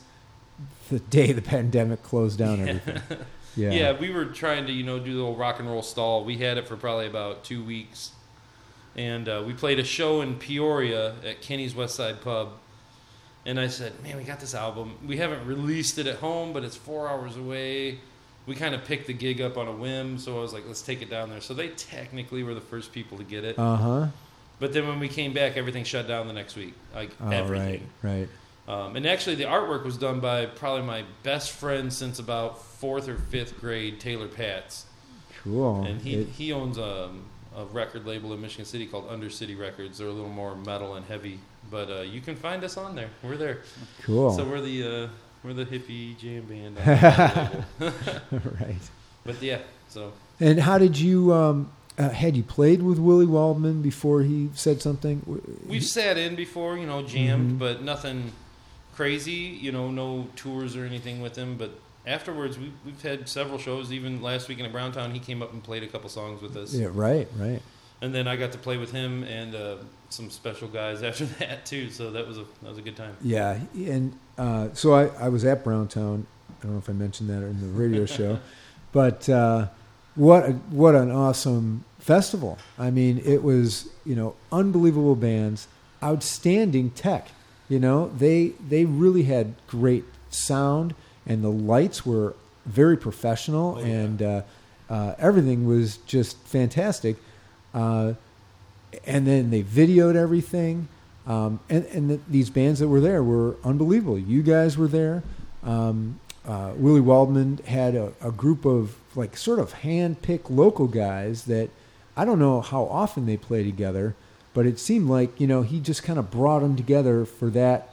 [0.89, 3.01] the day the pandemic closed down everything.
[3.57, 3.71] Yeah.
[3.71, 3.97] Yeah.
[3.97, 6.25] we were trying to, you know, do the little rock and roll stall.
[6.25, 8.11] We had it for probably about two weeks,
[8.95, 12.49] and uh, we played a show in Peoria at Kenny's West Side Pub.
[13.47, 14.95] And I said, "Man, we got this album.
[15.05, 17.99] We haven't released it at home, but it's four hours away."
[18.47, 20.81] We kind of picked the gig up on a whim, so I was like, "Let's
[20.81, 23.59] take it down there." So they technically were the first people to get it.
[23.59, 24.07] Uh huh.
[24.59, 26.73] But then when we came back, everything shut down the next week.
[26.93, 27.89] Like Oh, right, everything.
[28.01, 28.29] right.
[28.67, 33.07] Um, and actually, the artwork was done by probably my best friend since about fourth
[33.07, 34.85] or fifth grade, Taylor Patz.
[35.43, 35.83] Cool.
[35.85, 37.11] and he, It- he owns a,
[37.55, 39.97] a record label in Michigan City called Undercity Records.
[39.97, 41.39] They're a little more metal and heavy,
[41.71, 43.09] but uh, you can find us on there.
[43.23, 43.59] We're there.
[44.03, 44.31] cool.
[44.33, 45.07] So we're the uh,
[45.43, 46.77] we're the hippie jam band.
[46.77, 47.93] On the
[48.39, 48.51] label.
[48.59, 48.75] right.
[49.25, 51.33] But yeah, so And how did you?
[51.33, 55.21] Um, uh, had you played with Willie Waldman before he said something?
[55.65, 57.59] we've sat in before, you know, jammed, Mhm.
[57.59, 58.33] but nothing
[58.95, 59.31] crazy.
[59.61, 61.55] You know, no tours or anything with him.
[61.57, 61.71] But
[62.05, 63.91] afterwards, we, we've had several shows.
[63.91, 66.73] Even last weekend at Browntown, he came up and played a couple songs with us.
[66.73, 66.89] Yeah.
[66.91, 67.27] Right.
[67.37, 67.61] Right.
[68.01, 69.77] And then I got to play with him and uh,
[70.09, 71.89] some special guys after that too.
[71.89, 73.15] So that was a that was a good time.
[73.21, 76.25] Yeah, and uh, so I, I was at Browntown.
[76.59, 78.39] I don't know if I mentioned that in the radio show,
[78.91, 79.67] but uh,
[80.15, 82.57] what a, what an awesome festival!
[82.77, 85.67] I mean, it was you know unbelievable bands,
[86.03, 87.29] outstanding tech.
[87.69, 90.95] You know, they they really had great sound,
[91.27, 92.35] and the lights were
[92.65, 93.85] very professional, Oh, yeah.
[93.85, 94.41] and uh,
[94.89, 97.17] uh, everything was just fantastic.
[97.73, 98.13] Uh,
[99.05, 100.87] and then they videoed everything.
[101.27, 104.17] Um, and and the, these bands that were there were unbelievable.
[104.19, 105.23] You guys were there.
[105.63, 111.45] Um, uh, Willie Waldman had a, a group of like sort of hand-picked local guys
[111.45, 111.69] that
[112.15, 114.13] I don't know how often they play together,
[114.53, 117.89] but it seemed like you know he just kind of brought them together for that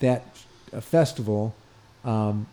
[0.00, 0.24] that
[0.72, 1.54] uh, festival.
[2.04, 2.46] Um,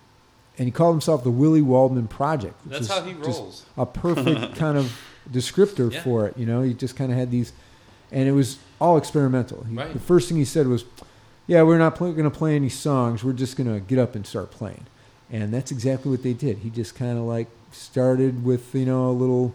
[0.60, 2.54] and he called himself the Willie Waldman Project.
[2.65, 3.65] which That's how he rolls.
[3.78, 4.95] a perfect kind of
[5.32, 6.04] descriptor Yeah.
[6.04, 6.38] for it.
[6.38, 7.52] You know, he just kind of had these,
[8.12, 9.63] and it was all experimental.
[9.63, 9.91] He, Right.
[9.93, 10.86] The first thing he said was,
[11.48, 13.24] "Yeah, we're not going to play any songs.
[13.24, 14.86] We're just going to get up and start playing."
[15.32, 16.60] And that's exactly what they did.
[16.60, 19.54] He just kind of like started with you know a little.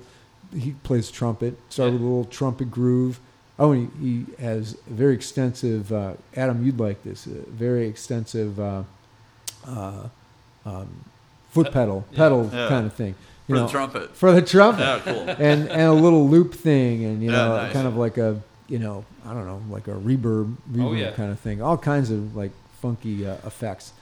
[0.56, 1.58] He plays trumpet.
[1.68, 1.98] Started Yeah.
[1.98, 3.18] with a little trumpet groove.
[3.58, 5.92] Oh, and he, he has a very extensive.
[5.92, 7.26] Uh, Adam, you'd like this.
[7.26, 8.58] A very extensive.
[8.60, 8.82] Uh,
[9.66, 10.08] uh,
[10.66, 10.88] um,
[11.50, 12.16] foot pedal, yeah.
[12.16, 12.68] pedal Yeah.
[12.68, 13.14] kind of thing.
[13.46, 14.16] For You know, the trumpet.
[14.16, 15.20] for the trumpet Yeah, cool.
[15.38, 17.72] and and a little loop thing and you Yeah, know nice.
[17.72, 21.10] kind of like a you know I don't know like a reverb reverb Oh, yeah.
[21.10, 23.92] kind of thing all kinds of like funky uh, effects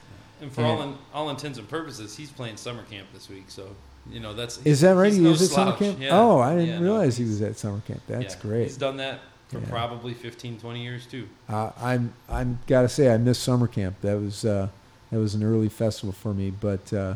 [0.40, 0.68] And for Yeah.
[0.68, 3.46] all in, all intents and purposes, he's playing summer camp this week.
[3.48, 3.66] So
[4.10, 6.10] you know that's is that right he's he no was at summer camp Yeah.
[6.18, 8.76] oh I didn't Yeah, no, realize he was at summer camp that's yeah, great He's
[8.76, 9.68] done that for Yeah.
[9.68, 11.28] probably 15, 20 years too.
[11.48, 14.68] uh, I'm I'm gotta say I missed summer camp that was uh,
[15.12, 17.14] that was an early festival for me but uh,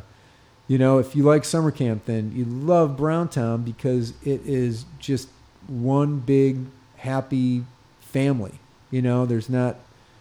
[0.68, 5.28] you know if you like summer camp then you love Browntown because it is just
[5.66, 6.58] one big
[6.98, 7.64] happy
[8.00, 8.52] family
[8.92, 9.26] you know?
[9.26, 9.74] There's not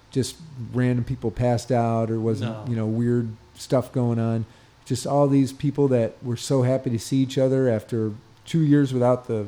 [0.09, 0.37] just
[0.73, 2.65] random people passed out or wasn't No.
[2.67, 4.45] you know weird stuff going on.
[4.85, 8.11] Just all these people that were so happy to see each other after
[8.45, 9.45] two years without the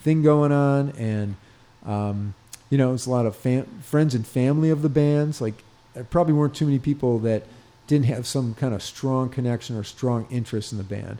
[0.00, 1.34] thing going on and
[1.84, 2.34] um,
[2.70, 5.40] you know it's a lot of fam- friends and family of the bands.
[5.40, 5.62] Like
[5.94, 7.42] there probably weren't too many people that
[7.90, 11.18] didn't have some kind of strong connection or strong interest in the band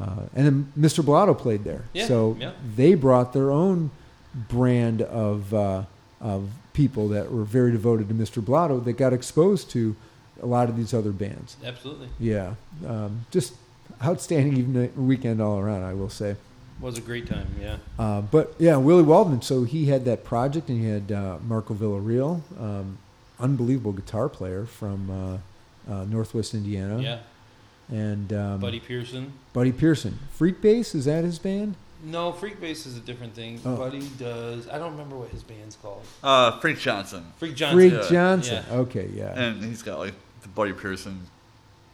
[0.00, 2.52] uh, and then mr blotto played there Yeah, so yeah.
[2.76, 3.90] they brought their own
[4.48, 5.82] brand of uh,
[6.20, 8.44] of people that were very devoted to Mr.
[8.44, 9.94] Blotto that got exposed to
[10.42, 11.56] a lot of these other bands.
[11.64, 12.54] Absolutely, Yeah,
[12.86, 13.54] um, just
[14.02, 15.82] outstanding evening weekend all around.
[15.84, 16.34] I will say.
[16.80, 17.46] was a great time.
[17.60, 19.42] Yeah, Uh, but yeah, Willie Waldman.
[19.42, 22.98] So he had that project, and he had uh, Marco Villarreal, um,
[23.38, 24.98] unbelievable guitar player from
[25.88, 27.18] uh, Northwest Indiana, yeah.
[27.90, 29.32] and um, Buddy Pearson.
[29.52, 30.18] Buddy Pearson.
[30.32, 31.76] Freak Bass is that his band?
[32.02, 33.60] No, Freak Bass is a different thing.
[33.64, 33.76] Oh.
[33.76, 34.68] Buddy does.
[34.68, 36.02] I don't remember what his band's called.
[36.22, 37.24] Uh, Frank Johnson.
[37.38, 38.08] Freak Johnson Freak yeah.
[38.10, 38.64] Johnson.
[38.68, 38.76] Yeah.
[38.76, 39.38] Okay, yeah.
[39.40, 41.20] And he's got like the Buddy Pearson.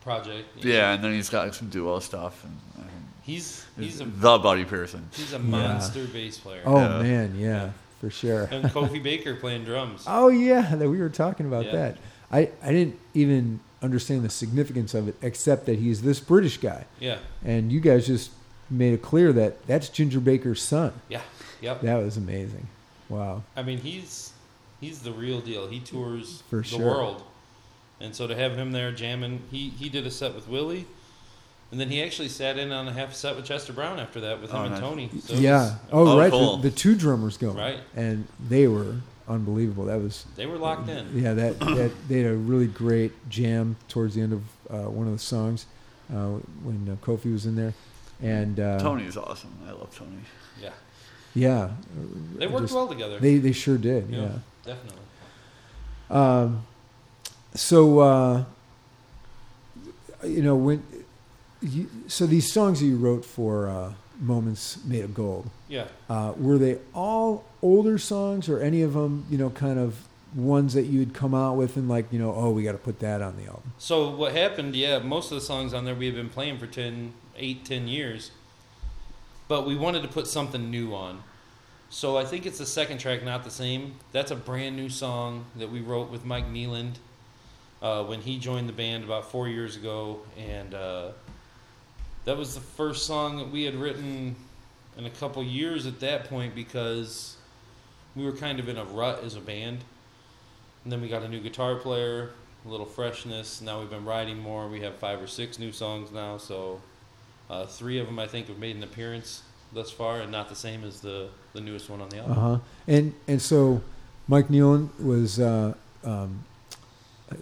[0.03, 0.49] project.
[0.65, 2.43] Yeah, and then he's got like some duo stuff.
[2.45, 2.91] And, and
[3.23, 5.09] he's he's he's a the Buddy Pearson.
[5.13, 6.63] he's a monster bass player.
[6.67, 7.03] oh Yeah.
[7.03, 8.49] man, yeah, for sure.
[8.51, 10.05] and Kofi Baker playing drums.
[10.09, 11.73] Oh yeah, that we were talking about Yeah.
[11.73, 11.97] that.
[12.33, 16.85] I, I didn't even understand the significance of it except that he's this British guy.
[16.99, 18.31] Yeah, And you guys just
[18.69, 20.93] made it clear that that's Ginger Baker's son.
[21.09, 21.23] yeah,
[21.61, 21.81] yep.
[21.81, 22.67] That was amazing.
[23.09, 23.43] Wow.
[23.57, 24.33] I mean, he's
[24.81, 25.67] he's the real deal.
[25.67, 26.79] He tours For the sure.
[26.81, 27.23] world,
[28.01, 30.87] and so to have him there jamming, he he did a set with Willie,
[31.73, 34.41] and then he actually sat in on a half set with Chester Brown after that
[34.41, 34.81] with him Oh, and nice.
[34.81, 35.11] Tony.
[35.25, 35.63] So yeah.
[35.63, 36.31] was- Oh, Oh, right.
[36.31, 36.57] cool.
[36.59, 37.57] The, the two drummers going.
[37.57, 37.81] Right.
[37.97, 38.97] And they were
[39.31, 39.85] unbelievable.
[39.87, 41.07] That was They were locked in.
[41.19, 41.33] yeah.
[41.35, 45.13] That, that they had a really great jam towards the end of uh, one of
[45.13, 45.67] the songs
[46.13, 47.73] uh, when uh, Kofi was in there,
[48.23, 49.57] and uh, Tony's awesome.
[49.67, 50.11] I love Tony.
[50.61, 50.71] Yeah,
[51.35, 51.71] Yeah,
[52.37, 53.19] they worked Just- well together.
[53.19, 54.11] They they sure did.
[54.11, 54.19] Yeah.
[54.21, 54.29] yeah.
[54.65, 54.99] definitely.
[56.11, 56.67] Um,
[57.55, 58.45] so uh,
[60.25, 60.83] you know when
[61.63, 65.87] you, so these songs that you wrote for uh, Moments Made of Gold Yeah.
[66.09, 70.75] uh, were they all older songs or any of them you know kind of ones
[70.75, 73.21] that you'd come out with and like you know oh we got to put that
[73.23, 74.77] on the album So what happened?
[74.77, 77.89] Yeah, most of the songs on there we have been playing for 10, 8, 10
[77.89, 78.31] years,
[79.49, 81.23] but we wanted to put something new on.
[81.89, 83.95] So I think it's the second track, not the same.
[84.13, 86.93] That's a brand new song that we wrote with Mike Nealon
[87.83, 91.09] uh, when he joined the band about four years ago, and uh,
[92.25, 94.37] that was the first song that we had written
[94.97, 97.37] in a couple years at that point because
[98.15, 99.79] we were kind of in a rut as a band.
[100.85, 102.31] And then we got a new guitar player,
[102.65, 103.61] a little freshness.
[103.61, 104.69] Now we've been writing more.
[104.69, 106.81] We have five or six new songs now, so
[107.49, 110.55] uh, three of them I think have made an appearance thus far, and not the
[110.57, 112.33] same as the the newest one on the album.
[112.33, 113.81] uh-huh and and so
[114.29, 116.45] Mike Nealon was uh, um,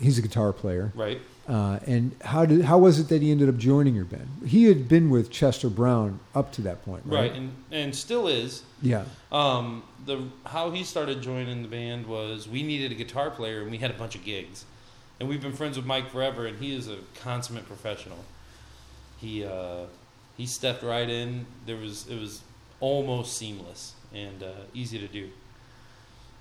[0.01, 1.21] he's a guitar player Right.
[1.49, 4.65] Uh, and how did how was it that he ended up joining your band he
[4.65, 8.63] had been with Chester Brown up to that point right, Right, and and still is.
[8.83, 13.63] yeah Um, the how he started joining the band was we needed a guitar player,
[13.63, 14.65] and we had a bunch of gigs,
[15.19, 18.25] and we've been friends with Mike forever, and he is a consummate professional.
[19.19, 19.85] He uh,
[20.37, 21.47] he stepped right in.
[21.67, 22.43] There was it was
[22.81, 25.29] almost seamless and uh, easy to do,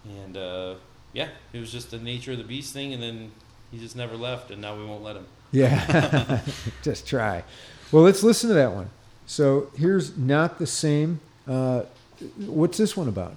[0.05, 0.75] and uh,
[1.13, 3.31] yeah, it was just the nature of the beast thing, and then
[3.71, 5.25] he just never left, and now we won't let him.
[5.51, 6.41] Yeah,
[6.83, 7.43] just try.
[7.91, 8.89] Well, let's listen to that one.
[9.25, 11.19] So here's not the same.
[11.47, 11.83] Uh,
[12.37, 13.33] what's this one about?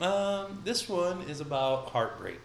[0.00, 2.40] Um, this one is about heartbreak.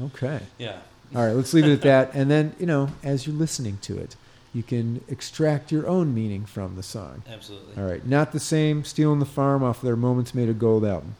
[0.00, 0.40] Okay.
[0.58, 0.78] Yeah,
[1.14, 2.10] All right, let's leave it at that.
[2.14, 4.16] And then, you know, as you're listening to it,
[4.52, 7.22] you can extract your own meaning from the song.
[7.32, 7.80] absolutely.
[7.80, 8.84] All right, not the same.
[8.84, 11.16] Stealing the Farm off their Moments Made of Gold album.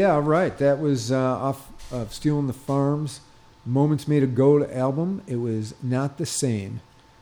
[0.00, 0.56] Yeah, right.
[0.58, 3.20] That was uh, off of Stealing the Farms,
[3.66, 5.22] Moments Made a Gold album.
[5.26, 6.80] It was not the same.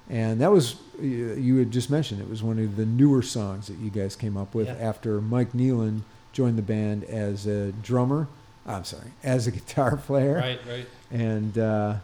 [0.09, 3.79] And that was, you had just mentioned, it was one of the newer songs that
[3.79, 4.75] you guys came up with Yeah.
[4.75, 6.03] after Mike Nealon
[6.33, 8.29] joined the band as a drummer.
[8.67, 10.37] I'm sorry, as a guitar player.
[10.37, 10.87] Right, right.
[11.11, 11.95] And uh,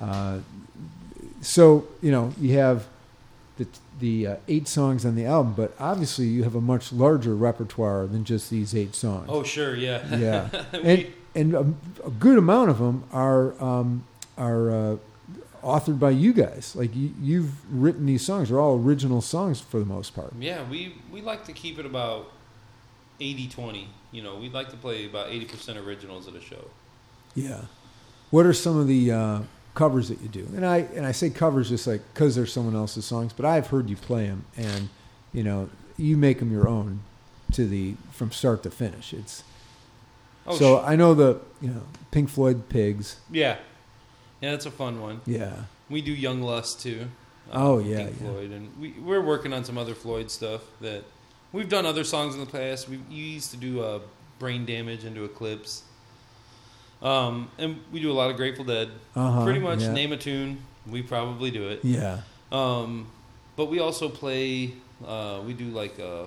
[0.00, 0.38] uh,
[1.40, 2.86] so, you know, you have
[4.02, 8.06] the, uh, eight songs on the album, but obviously you have a much larger repertoire
[8.06, 9.28] than just these eight songs.
[9.30, 10.16] Oh, sure, yeah.
[10.16, 11.74] Yeah, and and a,
[12.04, 14.04] a good amount of them are um,
[14.36, 14.96] are uh,
[15.62, 16.74] authored by you guys.
[16.76, 20.32] Like you, you've written these songs; they're all original songs for the most part.
[20.38, 22.30] Yeah, we, we like to keep it about
[23.20, 23.88] 80 20.
[24.10, 26.68] You know, we like to play about 80% originals at a show.
[27.34, 27.62] Yeah.
[28.30, 29.40] What are some of the uh,
[29.74, 30.46] covers that you do?
[30.54, 33.68] And I and I say covers just like because they're someone else's songs, but I've
[33.68, 34.88] heard you play them, and
[35.32, 37.00] you know you make them your own
[37.52, 39.12] to the from start to finish.
[39.12, 39.44] It's
[40.46, 43.16] Oh, so sh- I know the you know Pink Floyd Pigs.
[43.30, 43.58] yeah.
[44.40, 45.20] Yeah, that's a fun one.
[45.24, 45.52] Yeah.
[45.88, 47.06] We do Young Lust too.
[47.52, 48.26] Oh, yeah, Pink yeah.
[48.26, 51.04] Floyd, and we we're working on some other Floyd stuff that
[51.52, 52.88] we've done other songs in the past.
[52.88, 54.00] We used to do uh,
[54.40, 55.84] Brain Damage into Eclipse,
[57.02, 58.88] um, and we do a lot of Grateful Dead.
[59.14, 59.92] Uh-huh, Pretty much yeah.
[59.92, 61.80] name a tune, we probably do it.
[61.84, 62.20] Yeah.
[62.50, 63.08] Um,
[63.56, 64.72] but we also play.
[65.06, 66.24] Uh, we do like uh,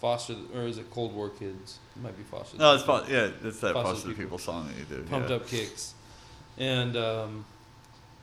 [0.00, 1.78] Foster, or is it Cold War Kids?
[1.96, 2.56] It might be Foster.
[2.56, 2.98] No, it's People.
[3.00, 3.10] fun.
[3.10, 4.24] Yeah, it's that Foster Foster the People.
[4.24, 5.02] People song that you do.
[5.08, 5.36] Pumped yeah.
[5.36, 5.94] Up Kicks,
[6.58, 7.44] and um,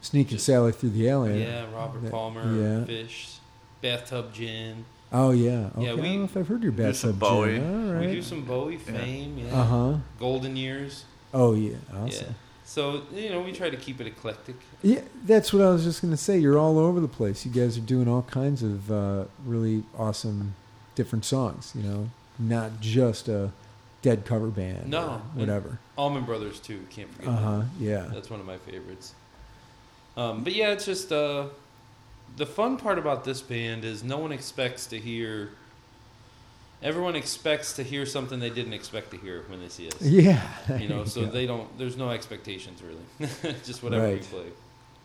[0.01, 1.43] Sneaking Sally through the alley.
[1.43, 2.85] yeah, Robert That- Palmer, yeah.
[2.85, 3.37] Phish,
[3.81, 4.85] Bathtub Gin.
[5.11, 5.69] Oh yeah.
[5.75, 5.85] Okay.
[5.85, 7.55] Yeah, I we- don't know if I've heard your do some bathtub Bowie.
[7.55, 7.87] Gin.
[7.87, 8.05] All right.
[8.07, 9.53] We do some Bowie fame, yeah.
[9.59, 9.97] Uh huh.
[10.19, 11.75] Golden Years, Oh yeah.
[11.93, 11.99] yeah.
[11.99, 12.35] Awesome.
[12.65, 14.55] So you know, we try to keep it eclectic.
[14.83, 15.01] Yeah.
[15.25, 16.37] that's what I was just gonna say.
[16.37, 17.45] You're all over the place.
[17.45, 20.55] You guys are doing all kinds of uh, really awesome,
[20.95, 21.71] different songs.
[21.75, 23.51] You know, not just a
[24.01, 24.89] dead cover band.
[24.89, 25.79] No, or whatever.
[25.97, 26.85] Allman Brothers too.
[26.89, 27.29] Can't forget.
[27.29, 27.41] Uh that.
[27.41, 27.61] huh.
[27.79, 28.05] Yeah.
[28.13, 29.13] That's one of my favorites.
[30.17, 31.45] Um, but yeah, it's just uh,
[32.35, 35.49] the fun part about this band is no one expects to hear.
[36.83, 39.99] Everyone expects to hear something they didn't expect to hear when they see us.
[40.01, 40.47] Yeah.
[40.77, 41.29] You know, so Yeah.
[41.29, 41.75] they don't.
[41.77, 43.31] There's no expectations really.
[43.65, 44.21] just whatever we Right.
[44.21, 44.45] play.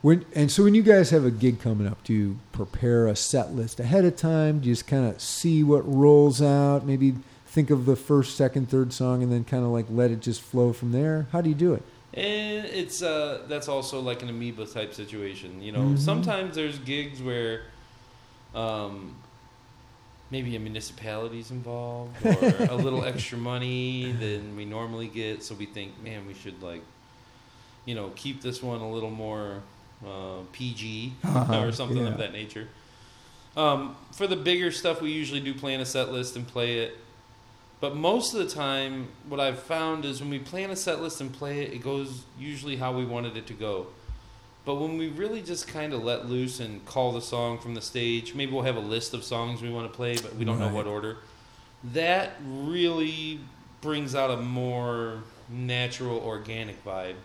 [0.02, 3.16] When and so when you guys have a gig coming up, do you prepare a
[3.16, 4.58] set list ahead of time?
[4.60, 6.84] Do you just kind of see what rolls out?
[6.84, 7.14] Maybe
[7.46, 10.40] think of the first, second, third song, and then kind of like let it just
[10.42, 11.26] flow from there.
[11.32, 11.82] How do you do it?
[12.14, 15.62] And it's uh, that's also like an amoeba type situation.
[15.62, 15.98] You know, Mhm.
[15.98, 17.62] sometimes there's gigs where
[18.54, 19.14] um,
[20.30, 25.64] maybe a municipality's involved or a little extra money than we normally get, so we
[25.66, 26.82] think, man, we should like,
[27.86, 29.62] you know, keep this one a little more
[30.06, 32.08] uh, PG Uh-huh, or something yeah.
[32.12, 32.68] of that nature.
[33.56, 36.96] Um, for the bigger stuff, we usually do plan a set list and play it.
[37.82, 41.20] But most of the time, what I've found is when we plan a set list
[41.20, 43.88] and play it, it goes usually how we wanted it to go.
[44.64, 47.80] But when we really just kind of let loose and call the song from the
[47.80, 50.60] stage, maybe we'll have a list of songs we want to play, but we don't
[50.60, 51.16] know what order.
[51.92, 53.40] That really
[53.80, 57.16] brings out a more natural, organic vibe.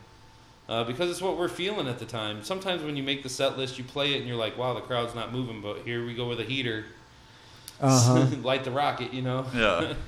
[0.68, 2.44] Uh, because it's what we're feeling at the time.
[2.44, 4.82] Sometimes when you make the set list, you play it and you're like, wow, the
[4.82, 6.86] crowd's not moving, but here we go with a heater.
[7.80, 8.36] Uh huh.
[8.42, 9.46] Light the rocket, you know?
[9.54, 9.94] Yeah.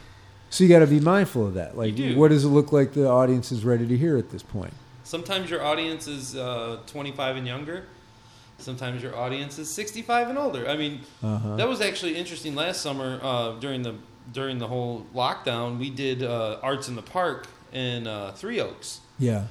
[0.50, 1.78] so you got to be mindful of that.
[1.78, 4.74] Like, what does it look like the audience is ready to hear at this point?
[5.04, 7.86] Sometimes your audience is uh, 25 and younger.
[8.58, 10.68] Sometimes your audience is 65 and older.
[10.68, 11.56] I mean, Uh huh.
[11.56, 12.56] that was actually interesting.
[12.56, 13.96] Last summer, uh, during the
[14.34, 19.00] during the whole lockdown, we did uh, arts in the park in uh, Three Oaks,
[19.18, 19.46] Yeah.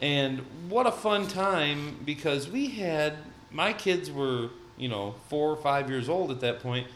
[0.00, 3.14] and what a fun time because we had
[3.50, 6.86] my kids were you know four or five years old at that point,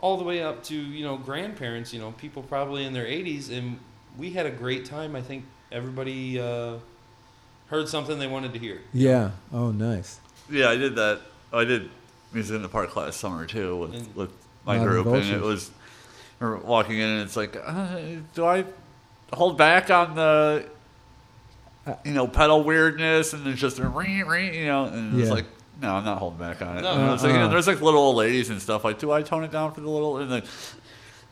[0.00, 3.50] all the way up to you know grandparents, you know people probably in their 80s,
[3.56, 3.78] and
[4.18, 5.14] we had a great time.
[5.14, 6.74] I think everybody uh,
[7.68, 8.80] heard something they wanted to hear.
[8.92, 9.30] Yeah.
[9.52, 10.18] Oh, nice.
[10.50, 11.20] Yeah, I did that.
[11.52, 11.90] I did
[12.32, 14.30] music in the park last summer too with And- with
[14.66, 15.70] my Loud group, and it was
[16.38, 17.98] we're walking in, and it's like, uh,
[18.34, 18.64] do I
[19.32, 20.64] hold back on the
[21.86, 25.28] Uh, you know pedal weirdness, and it's just a ring, ring, you know, and it's
[25.28, 25.34] Yeah.
[25.34, 25.46] like.
[25.80, 26.82] No, I'm not holding back on it.
[26.82, 26.92] No.
[26.92, 27.50] And it's like, you know, Uh-uh.
[27.52, 28.84] there's like little old ladies and stuff.
[28.84, 30.18] Like, do I tone it down for the little?
[30.18, 30.42] And then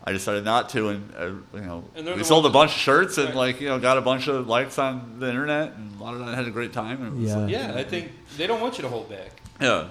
[0.03, 1.25] I decided not to, and uh,
[1.57, 3.97] you know, And we the sold a bunch of shirts and like you know got
[3.97, 6.73] a bunch of likes on the internet, and a lot of them had a great
[6.73, 7.03] time.
[7.03, 7.37] And it was Yeah.
[7.37, 9.41] like- Yeah, I think they don't want you to hold back.
[9.61, 9.87] yeah.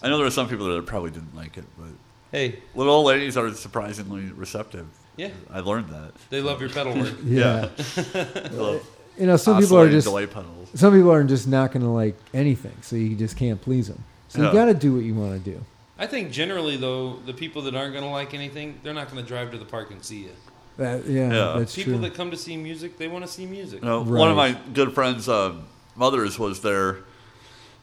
[0.00, 1.88] I know there were some people that probably didn't like it, but
[2.30, 4.86] Hey, little old ladies are surprisingly receptive.
[5.16, 6.12] yeah, I learned that.
[6.30, 7.14] they love your pedal work.
[7.24, 7.68] Yeah.
[8.14, 8.86] I love
[9.18, 10.68] You know, some people are just delay pedals.
[10.74, 14.02] some people are just not going to like anything, so you just can't please them.
[14.28, 14.48] So Yeah.
[14.48, 15.60] you got to do what you want to do.
[15.98, 19.22] I think generally though, the people that aren't going to like anything, they're not going
[19.22, 20.30] to drive to the park and see you.
[20.76, 21.58] That, yeah, Yeah.
[21.58, 22.02] that's People true.
[22.02, 23.80] that come to see music, they want to see music.
[23.82, 24.54] You know, One of Right.
[24.54, 25.54] my good friends' uh,
[25.96, 26.98] mothers was there,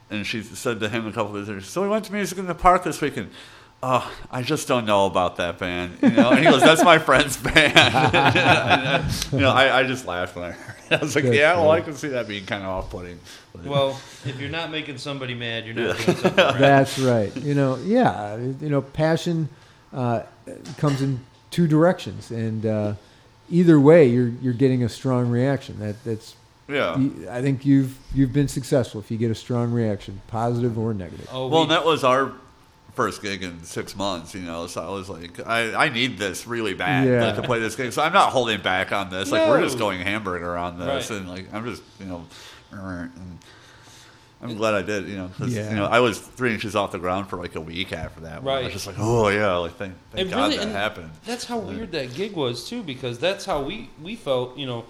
[0.10, 2.38] and she said to him a couple of days later, "So we went to music
[2.38, 3.32] in the park this weekend."
[3.88, 6.30] Oh, I just don't know about that band, you know.
[6.32, 7.74] And he goes, "That's my friend's band."
[9.32, 10.94] you know, I, I just laughed when I heard it.
[10.94, 13.20] I was like, "Yeah, well, I can see that being kind of off-putting."
[13.64, 13.92] Well,
[14.26, 16.58] if you're not making somebody mad, you're not doing something right.
[16.60, 17.36] That's right.
[17.38, 18.36] You know, yeah.
[18.38, 19.50] You know, passion
[19.94, 20.24] uh,
[20.78, 21.20] comes in
[21.52, 22.94] two directions, and uh,
[23.52, 25.78] either way, you're you're getting a strong reaction.
[25.80, 26.36] That that's.
[26.68, 26.96] yeah.
[27.30, 31.30] I think you've you've been successful if you get a strong reaction, positive or negative.
[31.32, 32.34] Oh, Well, we- that was our
[32.96, 34.68] first gig in six months, you know.
[34.68, 37.26] So I was like, I, I need this really bad Yeah.
[37.28, 37.92] like, to play this gig.
[37.94, 39.32] So I'm not holding back on this.
[39.32, 41.20] Like we're just going hamburger on this, Right.
[41.20, 42.26] and like I'm just you know,
[42.72, 43.40] and
[44.42, 45.08] I'm glad I did.
[45.08, 45.70] You know, 'cause, Yeah.
[45.70, 48.44] you know, I was three inches off the ground for like a week after that.
[48.44, 48.62] Right.
[48.62, 51.12] I was just like, oh yeah, like thank, thank God really- that happened.
[51.26, 54.58] That's how weird that gig was too, because that's how we we felt.
[54.58, 54.86] You know,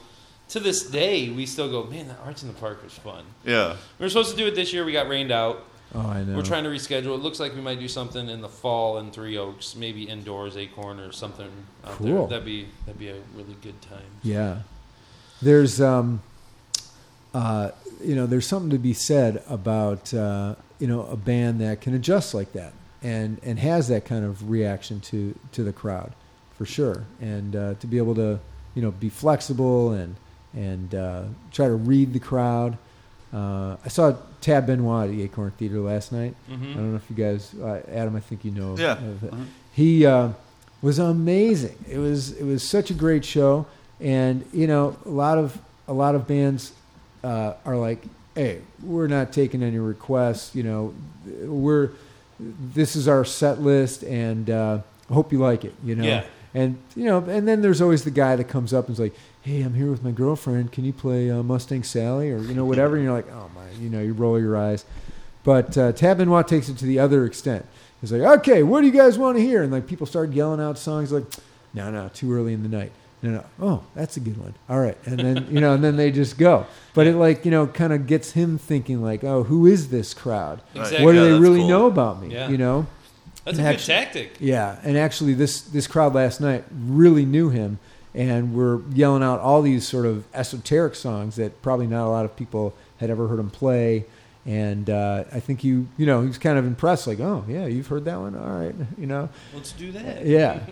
[0.50, 3.24] to this day, we still go, man, that Arts in the Park was fun.
[3.44, 3.78] Yeah.
[4.00, 4.84] We were supposed to do it this year.
[4.86, 5.64] We got rained out.
[5.94, 6.36] Oh, I know.
[6.36, 7.16] We're trying to reschedule.
[7.16, 10.58] It looks like we might do something in the fall in Three Oaks, maybe indoors,
[10.58, 11.50] Acorn or something
[11.86, 12.16] out there.
[12.16, 12.28] Cool.
[12.28, 14.02] That'd be that'd be a really good time.
[14.24, 14.60] Yeah.
[15.42, 16.22] There's um
[17.34, 17.72] uh
[18.04, 21.94] you know, there's something to be said about uh you know, a band that can
[21.94, 26.14] adjust like that and and has that kind of reaction to to the crowd
[26.58, 27.06] for sure.
[27.22, 28.40] And uh to be able to,
[28.74, 30.16] you know, be flexible and
[30.54, 32.78] and uh try to read the crowd.
[33.36, 36.34] Uh I saw Tab Benoit at the Acorn Theater last night.
[36.48, 36.74] I Mm-hmm.
[36.74, 38.94] don't know if you guys uh, Adam, I think you know Yeah.
[39.12, 39.44] of it Uh-huh.
[39.74, 40.30] he uh,
[40.82, 41.78] was amazing.
[41.96, 43.66] It was it was such a great show,
[44.00, 45.58] and you know a lot of
[45.88, 46.72] a lot of bands
[47.24, 48.02] uh, are like,
[48.36, 50.54] hey, we're not taking any requests.
[50.56, 50.94] You know,
[51.44, 51.90] we're
[52.74, 54.80] this is our set list, and uh,
[55.10, 55.74] I hope you like it.
[55.84, 56.24] You know, Yeah.
[56.56, 59.14] And you know, and then there's always the guy that comes up and is like,
[59.44, 60.72] hey, I'm here with my girlfriend.
[60.72, 62.96] Can you play uh, Mustang Sally or you know whatever?
[62.96, 64.86] And you're like, oh my, you know, you roll your eyes.
[65.44, 67.66] But uh, Tab Benoit takes it to the other extent.
[68.02, 69.62] He's like, okay, what do you guys want to hear?
[69.62, 71.26] And like people start yelling out songs like,
[71.74, 72.92] no, no, too early in the night.
[73.22, 74.54] No, no, oh, that's a good one.
[74.70, 76.68] All right, and then you know, and then they just go.
[76.94, 80.14] But it like you know, kind of gets him thinking like, oh, who is this
[80.14, 80.62] crowd?
[80.76, 81.04] Exactly.
[81.04, 81.70] What do Yeah, they really cool.
[81.70, 82.34] know about me?
[82.34, 82.50] Yeah.
[82.50, 82.86] You know?
[83.46, 84.38] That's a And good tactic.
[84.40, 87.80] Yeah, and actually, this this crowd last night really knew him,
[88.14, 92.26] and were yelling out all these sort of esoteric songs that probably not a lot
[92.26, 94.06] of people had ever heard him play.
[94.48, 97.66] And uh, I think you you know he was kind of impressed, like, oh yeah,
[97.66, 100.26] you've heard that one, all right, you know, Let's do that.
[100.26, 100.60] yeah.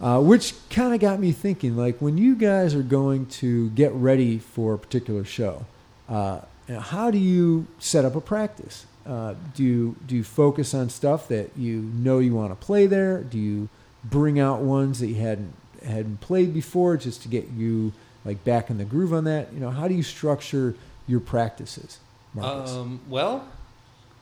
[0.00, 3.92] Uh, which kind of got me thinking, like when you guys are going to get
[3.92, 5.66] ready for a particular show,
[6.08, 6.40] uh,
[6.78, 8.86] how do you set up a practice?
[9.06, 12.86] Uh, do you do you focus on stuff that you know you want to play
[12.86, 13.22] there?
[13.22, 13.68] Do you
[14.04, 15.52] bring out ones that you hadn't
[15.84, 17.92] hadn't played before just to get you
[18.24, 19.52] like back in the groove on that?
[19.52, 20.74] You know, how do you structure
[21.08, 21.98] your practices,
[22.34, 22.70] Marcus?
[22.72, 23.48] Um, well,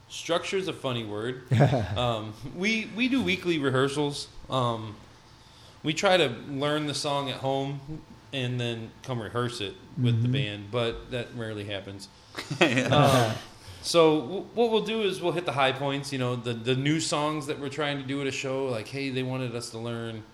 [0.09, 1.43] structure is a funny word.
[1.97, 4.29] um, we we do weekly rehearsals.
[4.49, 4.95] Um,
[5.83, 7.81] we try to learn the song at home
[8.33, 10.33] and then come rehearse it with the Mhm.
[10.33, 12.09] band, but that rarely happens.
[12.61, 12.89] Yeah.
[13.31, 13.35] Um,
[13.89, 16.13] so w- what we'll do is we'll hit the high points.
[16.13, 18.67] You know, the the new songs that we're trying to do at a show.
[18.67, 20.25] Like, hey, they wanted us to learn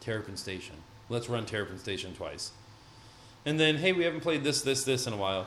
[0.00, 0.76] Terrapin Station.
[1.08, 2.52] Let's run Terrapin Station twice.
[3.46, 5.46] And then, hey, we haven't played this, this, this in a while.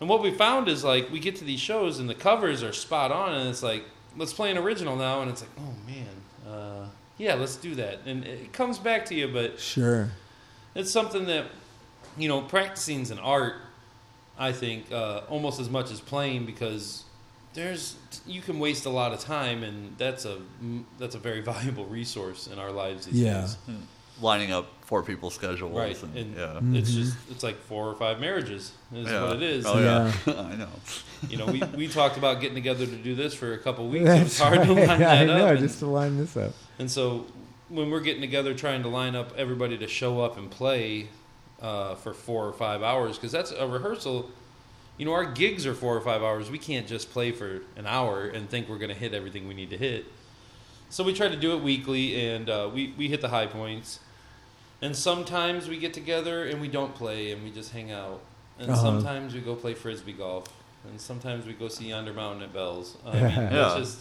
[0.00, 2.72] And what we found is like we get to these shows and the covers are
[2.72, 3.84] spot on, and it's like
[4.16, 6.86] let's play an original now, and it's like, oh man, uh,
[7.18, 8.00] yeah, let's do that.
[8.04, 10.10] And it comes back to you, but sure.
[10.74, 11.46] it's something that
[12.18, 13.54] you know practicing's an art
[14.40, 17.04] i think uh, almost as much as playing because
[17.54, 20.38] there's you can waste a lot of time and that's a
[20.98, 23.40] that's a very valuable resource in our lives these Yeah.
[23.42, 23.56] days
[24.22, 25.72] Lining up four people's schedules.
[25.74, 26.78] Right, And, and- yeah.
[26.78, 26.94] it's Mhm.
[26.94, 29.22] just it's like four or five marriages is yeah.
[29.24, 30.68] what it is Oh yeah, I know.
[31.30, 34.02] you know we, we talked about getting together to do this for a couple weeks
[34.04, 36.36] it That's was hard to line I that know, up and, just to line this
[36.36, 36.52] up.
[36.78, 37.24] and so
[37.70, 41.08] when we're getting together trying to line up everybody to show up and play
[41.60, 44.30] uh, for four or five hours because that's a rehearsal.
[44.98, 46.50] You know, our gigs are four or five hours.
[46.50, 49.54] We can't just play for an hour and think we're going to hit everything we
[49.54, 50.04] need to hit.
[50.90, 54.00] So we try to do it weekly, and uh, we we hit the high points.
[54.82, 58.20] And sometimes we get together and we don't play and we just hang out.
[58.58, 58.80] And Uh-huh.
[58.80, 60.46] sometimes we go play frisbee golf.
[60.88, 62.96] And sometimes we go see Yonder Mountain at Bell's.
[63.04, 63.76] I mean, Yeah.
[63.76, 63.98] it's just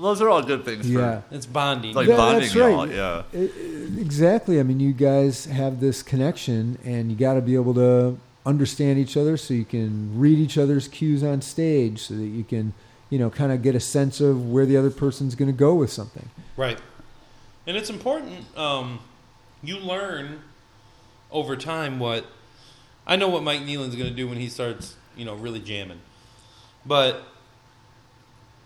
[0.00, 0.88] Those are all good things.
[0.88, 1.22] Yeah.
[1.30, 1.92] it's bonding.
[1.92, 2.40] For, like Yeah, bonding.
[2.42, 2.70] that's right.
[2.70, 3.22] y'all, Yeah.
[3.34, 4.60] I- I- Exactly.
[4.60, 8.98] I mean, you guys have this connection, and you got to be able to understand
[8.98, 12.74] each other so you can read each other's cues on stage, so that you can,
[13.10, 15.74] you know, kind of get a sense of where the other person's going to go
[15.74, 16.28] with something.
[16.56, 16.78] Right.
[17.66, 18.44] And it's important.
[18.56, 19.00] Um,
[19.62, 20.40] you learn
[21.32, 22.24] over time what
[23.06, 26.00] I know what Mike Nealon's going to do when he starts, you know, really jamming.
[26.86, 27.22] But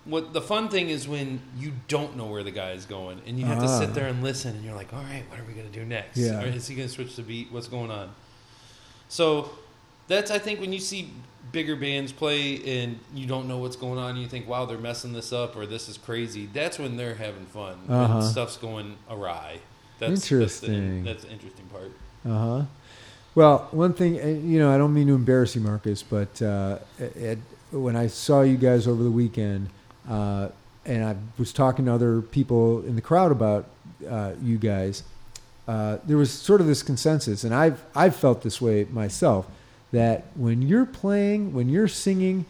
[0.04, 3.38] what the fun thing is when you don't know where the guy is going and
[3.38, 3.78] you have to Ah.
[3.78, 5.84] sit there and listen and you're like, all right, what are we going to do
[5.84, 6.16] next?
[6.16, 6.42] Yeah.
[6.42, 7.52] Or is he going to switch the beat?
[7.52, 8.10] What's going on?
[9.08, 9.50] So
[10.08, 11.10] that's I think when you see
[11.52, 15.12] bigger bands play and you don't know what's going on, you think, "Wow, they're messing
[15.12, 17.76] this up," or "This is crazy." That's when they're having fun.
[17.88, 18.14] Uh-huh.
[18.14, 19.58] When stuff's going awry.
[19.98, 21.04] That's Interesting.
[21.04, 21.92] That's the, that's the interesting part.
[22.24, 22.64] Uh huh.
[23.34, 26.78] Well, one thing, uh, you know, I don't mean to embarrass you, Marcus, but uh,
[27.00, 27.38] at,
[27.70, 29.68] when I saw you guys over the weekend,
[30.08, 30.48] uh,
[30.84, 33.66] and I was talking to other people in the crowd about
[34.08, 35.04] uh, you guys,
[35.68, 39.46] uh, there was sort of this consensus, and I've I've felt this way myself,
[39.92, 42.46] that when you're playing, when you're singing,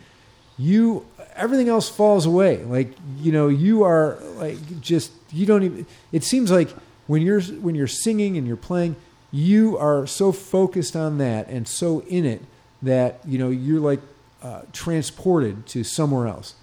[0.59, 2.65] you everything else falls away.
[2.65, 5.87] Like you know, you are like just you don't even.
[6.11, 6.71] It seems like
[7.07, 8.97] when you're when you're singing and you're playing,
[9.31, 12.43] you are so focused on that and so in it
[12.81, 14.01] that you know you're like
[14.43, 16.55] uh, transported to somewhere else.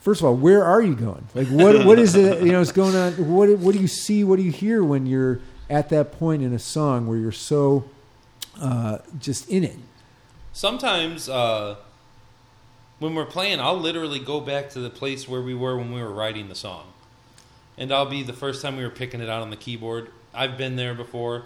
[0.00, 1.26] First of all, where are you going?
[1.34, 3.12] Like what what is it you know is going on?
[3.30, 4.24] What what do you see?
[4.24, 7.84] What do you hear when you're at that point in a song where you're so
[8.60, 9.76] uh, just in it?
[10.52, 11.76] Sometimes uh,
[12.98, 16.02] when we're playing, I'll literally go back to the place where we were when we
[16.02, 16.86] were writing the song,
[17.76, 20.10] and I'll be the first time we were picking it out on the keyboard.
[20.32, 21.44] I've been there before.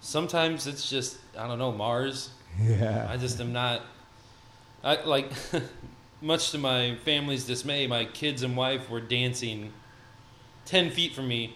[0.00, 2.30] Sometimes it's just I don't know Mars.
[2.60, 3.06] Yeah.
[3.08, 3.82] I just am not.
[4.82, 5.30] I like,
[6.20, 9.72] much to my family's dismay, my kids and wife were dancing
[10.64, 11.54] ten feet from me,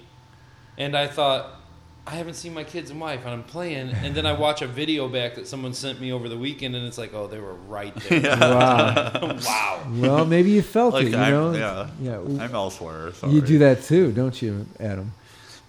[0.78, 1.60] and I thought,
[2.06, 4.66] I haven't seen my kids and wife, and I'm playing, and then I watch a
[4.66, 7.54] video back that someone sent me over the weekend, and it's like, oh, they were
[7.54, 8.36] right there.
[8.38, 9.38] Wow.
[9.46, 9.82] wow.
[9.90, 11.10] Well, maybe you felt Like it.
[11.12, 11.52] You I'm, know.
[11.52, 12.42] yeah, Yeah.
[12.44, 13.12] I'm elsewhere.
[13.14, 13.32] Sorry.
[13.32, 15.12] You do that too, don't you, Adam?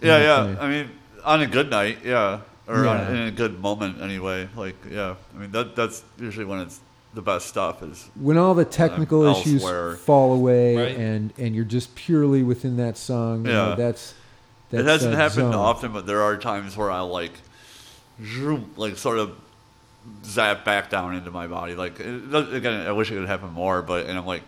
[0.02, 0.40] Yeah, yeah.
[0.42, 0.60] Okay.
[0.60, 0.90] I mean,
[1.24, 2.90] on a good night, yeah, or Yeah.
[2.90, 4.48] On, in a good moment, anyway.
[4.56, 5.14] Like, yeah.
[5.34, 6.80] I mean, that that's usually when it's
[7.16, 7.82] the best stuff.
[7.82, 9.96] Is when all the technical Um, issues elsewhere.
[9.96, 10.96] fall away Right.
[10.96, 13.74] and and you're just purely within that song you know, Yeah.
[13.74, 14.14] that's,
[14.70, 15.54] that's it hasn't that happened zone.
[15.54, 17.32] often, but there are times where I like,
[18.24, 19.32] zoom, like sort of
[20.24, 21.74] zap back down into my body.
[21.74, 24.42] Like it, again, I wish it could happen more, but and I'm like,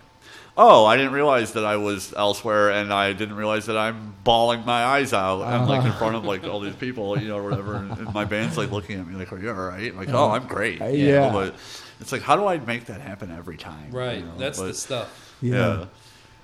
[0.57, 4.65] oh, I didn't realize that I was elsewhere, and I didn't realize that I'm bawling
[4.67, 5.43] my eyes out.
[5.43, 8.25] I'm like in front of like all these people, you know, whatever, and, and my
[8.25, 9.95] band's like looking at me like, are you all right?
[9.97, 10.83] Like, oh, I'm great.
[10.83, 11.29] Uh, you yeah.
[11.29, 11.55] know, but
[12.01, 13.91] it's like, how do I make that happen every time?
[13.91, 14.19] Right.
[14.19, 14.37] you know?
[14.39, 15.37] That's the stuff.
[15.43, 15.85] yeah, yeah.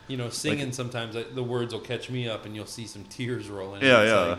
[0.08, 3.48] You know, singing sometimes the words will catch me up, and you'll see some tears
[3.48, 3.82] rolling.
[3.82, 4.20] Yeah, It's yeah.
[4.20, 4.38] like,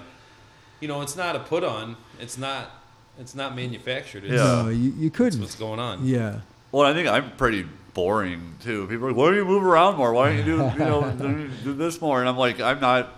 [0.80, 1.96] you know, it's not a put on.
[2.20, 2.70] It's not.
[3.18, 4.26] It's not manufactured.
[4.26, 4.64] It's, Yeah.
[4.64, 6.06] no you, you couldn't what's going on.
[6.06, 6.42] yeah
[6.72, 8.86] Well, I think I'm pretty boring too.
[8.88, 10.12] People are like, "Why don't you move around more?
[10.14, 13.10] Why don't you do you know do- do this more?" And I'm like, I'm not.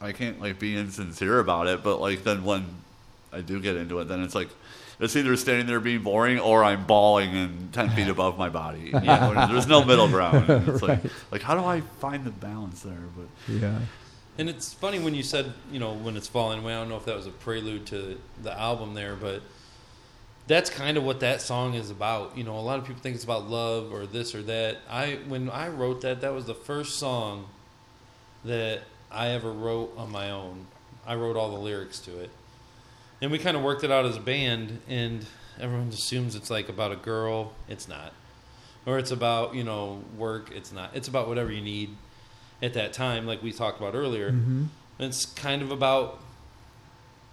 [0.00, 2.66] I can't like be insincere about it, but like then when
[3.32, 4.48] I do get into it, then it's like
[5.02, 8.90] it's either standing there being boring or I'm bawling and ten feet above my body.
[8.92, 10.48] You know, there's no middle ground.
[10.48, 11.00] And it's like,
[11.32, 13.04] like how do I find the balance there?
[13.16, 13.80] But yeah
[14.38, 16.72] And it's funny when you said, you know, when it's falling away.
[16.72, 19.42] I don't know if that was a prelude to the album there, but
[20.46, 22.38] that's kind of what that song is about.
[22.38, 24.78] You know, a lot of people think it's about love or this or that.
[24.88, 27.46] I when I wrote that, that was the first song
[28.44, 30.66] that I ever wrote on my own.
[31.04, 32.30] I wrote all the lyrics to it.
[33.22, 35.24] And we kind of worked it out as a band and
[35.60, 37.52] everyone assumes it's like about a girl.
[37.68, 38.12] It's not.
[38.84, 40.50] Or it's about, you know, work.
[40.50, 40.90] It's not.
[40.94, 41.90] It's about whatever you need
[42.60, 44.32] at that time, like we talked about earlier.
[44.32, 44.64] hmm
[44.98, 46.18] It's kind of about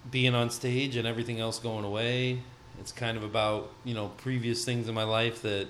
[0.10, 2.44] being on stage and everything else going away.
[2.80, 5.68] It's kind of about, you know, previous things in my life that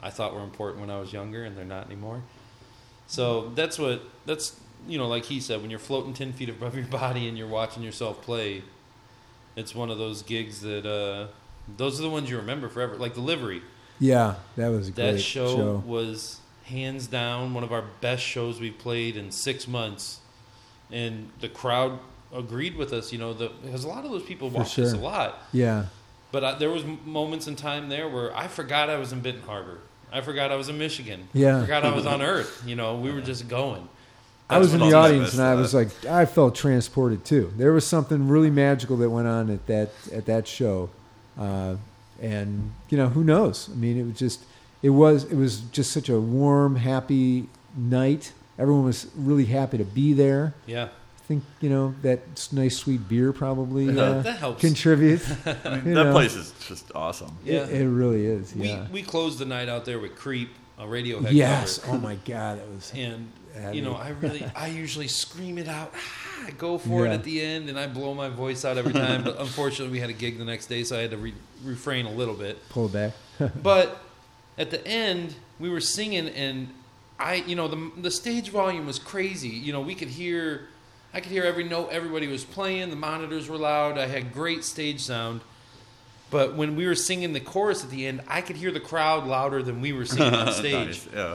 [0.00, 2.22] I thought were important when I was younger and they're not anymore.
[3.08, 6.76] So that's what, that's, you know, like he said, when you're floating 10 feet above
[6.76, 8.62] your body and you're watching yourself play,
[9.56, 11.28] it's one of those gigs that, uh,
[11.76, 12.96] those are the ones you remember forever.
[12.96, 13.62] Like the livery.
[14.00, 18.22] yeah that was a That great show, show, was hands down one of our best
[18.22, 20.20] shows we played in six months.
[20.90, 21.98] and the crowd
[22.34, 23.12] agreed with us.
[23.12, 25.38] You know, the, because a lot of those people watch us a lot.
[25.52, 25.86] Yeah.
[26.32, 29.42] But I, there was moments in time there where I forgot I was in Benton
[29.42, 29.78] Harbor.
[30.10, 31.28] I forgot I was in Michigan.
[31.34, 31.58] Yeah.
[31.58, 32.62] I forgot I was on Earth.
[32.66, 33.88] You know, we were just going.
[34.52, 37.52] I was in the audience and I was like, I felt transported too.
[37.56, 40.90] There was something really magical that went on at that at that show,
[41.38, 41.76] uh,
[42.20, 43.68] and you know, who knows?
[43.70, 44.44] I mean, it was just,
[44.82, 48.32] it was, it was just such a warm, happy night.
[48.58, 50.54] Everyone was really happy to be there.
[50.66, 50.84] Yeah.
[51.22, 54.60] I think you know that nice sweet beer probably uh, that helps.
[54.60, 55.30] contributes.
[55.46, 56.12] I mean, that know.
[56.12, 57.38] place is just awesome.
[57.44, 57.64] Yeah.
[57.64, 58.54] it, it really is.
[58.54, 58.86] Yeah.
[58.86, 61.78] We we closed the night out there with Creep, a Radiohead yes.
[61.78, 61.96] cover.
[61.96, 62.92] Oh my God, it was.
[62.94, 63.30] And.
[63.72, 65.92] You know, I really, I usually scream it out.
[65.94, 68.92] Ah, I go for it at the end, and I blow my voice out every
[68.92, 69.22] time.
[69.24, 72.06] But unfortunately, we had a gig the next day, so I had to re- refrain
[72.06, 72.68] a little bit.
[72.68, 73.12] Pull back.
[73.62, 73.98] But
[74.58, 76.68] at the end, we were singing, and
[77.18, 79.48] I, you know, the the stage volume was crazy.
[79.48, 80.68] You know, we could hear,
[81.14, 82.90] I could hear every note everybody was playing.
[82.90, 83.98] The monitors were loud.
[83.98, 85.40] I had great stage sound.
[86.30, 89.26] But when we were singing the chorus at the end, I could hear the crowd
[89.26, 91.04] louder than we were singing on stage.
[91.04, 91.34] Nice, Yeah.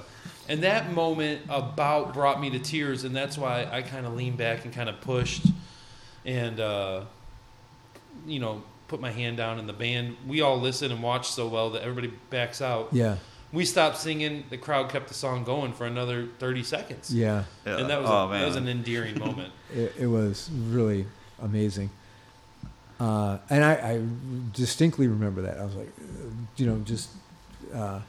[0.50, 4.38] And that moment about brought me to tears, and that's why I kind of leaned
[4.38, 5.46] back and kind of pushed,
[6.26, 7.02] and uh,
[8.26, 9.60] you know, put my hand down.
[9.60, 12.90] And the band, we all listen and watch so well that everybody backs out.
[12.92, 13.18] Yeah.
[13.52, 14.46] We stopped singing.
[14.50, 17.14] The crowd kept the song going for another thirty seconds.
[17.14, 17.44] Yeah.
[17.66, 17.78] yeah.
[17.78, 18.40] And that was oh, a, man.
[18.42, 19.52] that was an endearing moment.
[19.74, 21.06] It, it was really
[21.42, 21.90] amazing.
[23.00, 24.02] Uh, and I, I
[24.54, 25.60] distinctly remember that.
[25.60, 27.10] I was like, uh, you know, just
[27.74, 28.00] uh,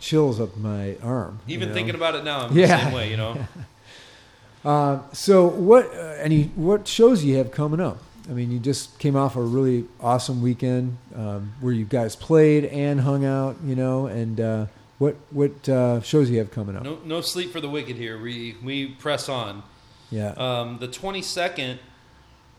[0.00, 1.38] chills up my arm.
[1.46, 1.74] you Even know?
[1.74, 2.66] thinking about it now, I'm Yeah.
[2.76, 3.10] the same way.
[3.10, 3.36] You know,
[4.64, 5.86] Uh, so what?
[5.86, 7.96] Uh, any what shows you have coming up?
[8.28, 12.66] I mean, you just came off a really awesome weekend um, where you guys played
[12.66, 13.56] and hung out.
[13.64, 14.66] You know, and uh,
[14.98, 16.82] what what uh, shows you have coming up?
[16.82, 18.20] no, no sleep for the wicked here.
[18.20, 19.62] We we press on.
[20.10, 20.32] Yeah.
[20.32, 21.78] Um, the 22nd,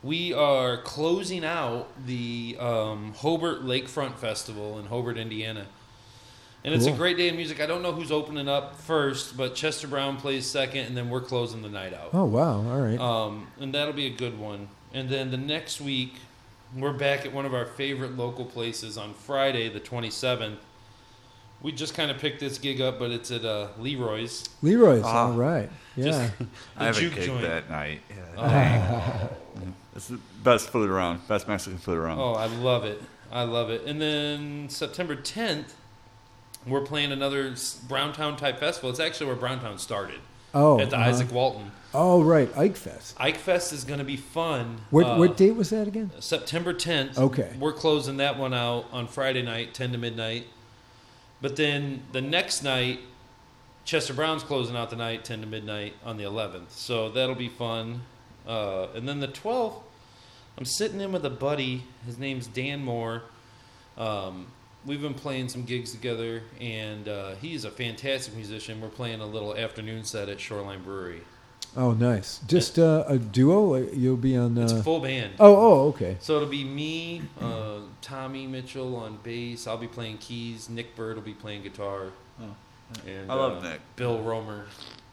[0.01, 5.67] we are closing out the um, Hobart Lakefront Festival in Hobart, Indiana.
[6.64, 7.59] And it's a great day of music.
[7.59, 11.22] I don't know who's opening up first, but Chester Brown plays second, and then we're
[11.22, 12.09] closing the night out.
[12.14, 12.57] oh wow!
[12.70, 12.99] All right.
[12.99, 14.68] Um, and that'll be a good one.
[14.93, 16.14] And then the next week,
[16.78, 20.57] we're back at one of our favorite local places on Friday, the 27th.
[21.64, 24.47] We just kind of picked this gig up, but it's at uh, Leroy's.
[24.62, 25.03] Leroy's.
[25.05, 25.28] Ah.
[25.28, 25.70] all right.
[25.95, 26.05] Yeah.
[26.05, 26.32] Just-
[26.78, 27.41] I have a juke cake joint.
[27.43, 28.01] that night.
[28.09, 29.30] Yeah, Oh.
[29.59, 29.76] dang.
[29.95, 31.28] it's the best food around.
[31.28, 32.20] Best Mexican food around.
[32.20, 33.01] Oh, I love it.
[33.32, 33.84] I love it.
[33.86, 35.74] And then September 10th,
[36.66, 37.55] we're playing another
[37.88, 38.89] Browntown type festival.
[38.89, 40.20] It's actually where Browntown started
[40.53, 40.80] oh.
[40.80, 41.12] at the uh-huh.
[41.12, 41.72] Izaak Walton.
[41.93, 43.16] Oh right, Ike Fest.
[43.20, 44.78] Ike Fest is going to be fun.
[44.91, 46.12] What Uh, what date was that again?
[46.20, 47.18] September 10th.
[47.18, 47.53] Okay.
[47.59, 50.47] We're closing that one out on Friday night, 10 to midnight.
[51.41, 52.99] But then the next night,
[53.84, 56.70] Chester Brown's closing out the night, 10 to midnight on the 11th.
[56.70, 58.01] So that'll be fun.
[58.47, 59.82] Uh, and then the 12th,
[60.57, 61.84] I'm sitting in with a buddy.
[62.05, 63.24] His name's Dan Moore.
[63.97, 64.47] Um,
[64.86, 68.82] we've been playing some gigs together, and uh, he's a fantastic musician.
[68.82, 71.21] We're playing a little afternoon set at Shoreline Brewery.
[71.77, 72.39] Oh, nice.
[72.47, 73.75] Just uh, a duo.
[73.77, 74.57] You'll be on.
[74.57, 75.34] It's Uh, full band.
[75.39, 76.17] oh, oh, okay.
[76.19, 79.67] So it'll be me, uh, Tommy Mitchell on bass.
[79.67, 80.69] I'll be playing keys.
[80.69, 82.07] Nick Bird will be playing guitar.
[82.41, 82.45] Oh,
[83.07, 83.79] And, I love uh, Nick.
[83.95, 84.65] Bill Romer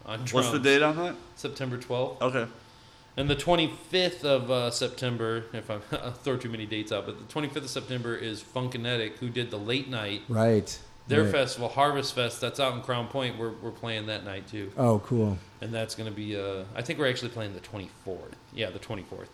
[0.04, 0.32] on drums.
[0.32, 1.14] What's the date on that?
[1.36, 2.20] September 12th.
[2.22, 2.46] Okay.
[3.18, 7.18] And the 25th of uh, September, if I I'll throw too many dates out, but
[7.18, 10.22] the 25th of September is Funkinetic, who did the late night.
[10.28, 10.78] Right.
[11.08, 11.32] Their right.
[11.32, 13.36] festival, Harvest Fest, that's out in Crown Point.
[13.36, 14.70] We're, we're playing that night too.
[14.76, 15.36] Oh, cool.
[15.60, 18.34] And that's going to be, uh, I think we're actually playing the 24th.
[18.54, 19.26] Yeah, the 24th.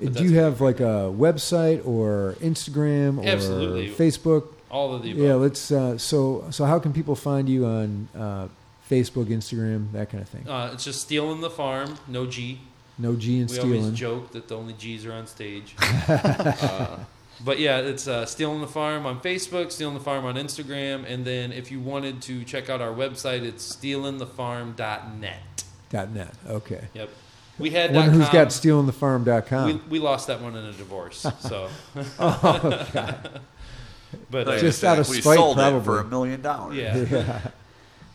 [0.00, 3.90] But Do you have like a website or Instagram or Absolutely.
[3.90, 4.48] Facebook?
[4.70, 5.24] All of the above.
[5.24, 5.34] Yeah.
[5.34, 5.70] Let's.
[5.70, 8.48] Uh, so so how can people find you on uh,
[8.90, 10.46] Facebook, Instagram, that kind of thing?
[10.48, 12.60] Uh, it's just stealing the farm, no G.
[12.98, 15.74] No G and we always joke that the only G's are on stage.
[16.08, 16.98] uh,
[17.44, 21.24] but yeah, it's uh, Stealing the Farm on Facebook, Stealing the Farm on Instagram, and
[21.24, 25.64] then if you wanted to check out our website, it's stealingthefarm.net.
[25.90, 26.34] Dot net.
[26.48, 26.88] Okay.
[26.94, 27.10] Yep.
[27.58, 28.32] We had Wonder dot who's com.
[28.32, 29.66] got stealingthefarm.com.
[29.66, 31.68] we, we lost that one in a divorce, so.
[32.18, 33.40] oh God.
[34.30, 35.84] but uh, Just out of we spite, sold it probably.
[35.84, 36.76] for a million dollars.
[36.76, 36.96] yeah.
[36.96, 37.40] yeah.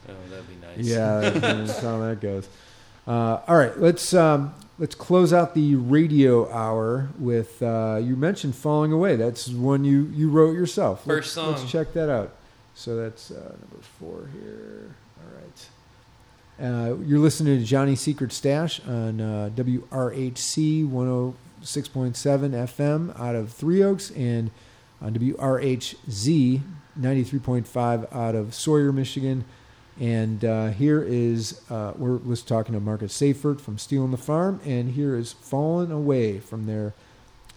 [0.09, 0.86] Oh, that'd be nice.
[0.86, 2.47] Yeah, that's how that goes.
[3.07, 8.55] Uh, all right, let's um, let's close out the radio hour with uh, you mentioned
[8.55, 11.05] "Falling Away." That's one you you wrote yourself.
[11.05, 12.34] First let's, Let's check that out.
[12.73, 14.95] So that's uh, number four here.
[15.21, 15.69] All right.
[16.59, 23.84] Uh, you're listening to Johnny Secret Stash on uh, WRHC 106.7 FM out of Three
[23.84, 24.51] Oaks and
[25.01, 26.61] on WRHZ
[26.99, 29.45] 93.5 out of Sawyer, Michigan
[30.02, 34.60] and uh, here is, uh, we're, was talking to Marcus Seifert from Stealing the Farm,
[34.66, 36.95] and here is Falling Away from their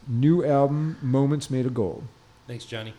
[0.06, 2.04] new album, Moments Made of Gold.
[2.46, 2.92] Thanks, Johnny.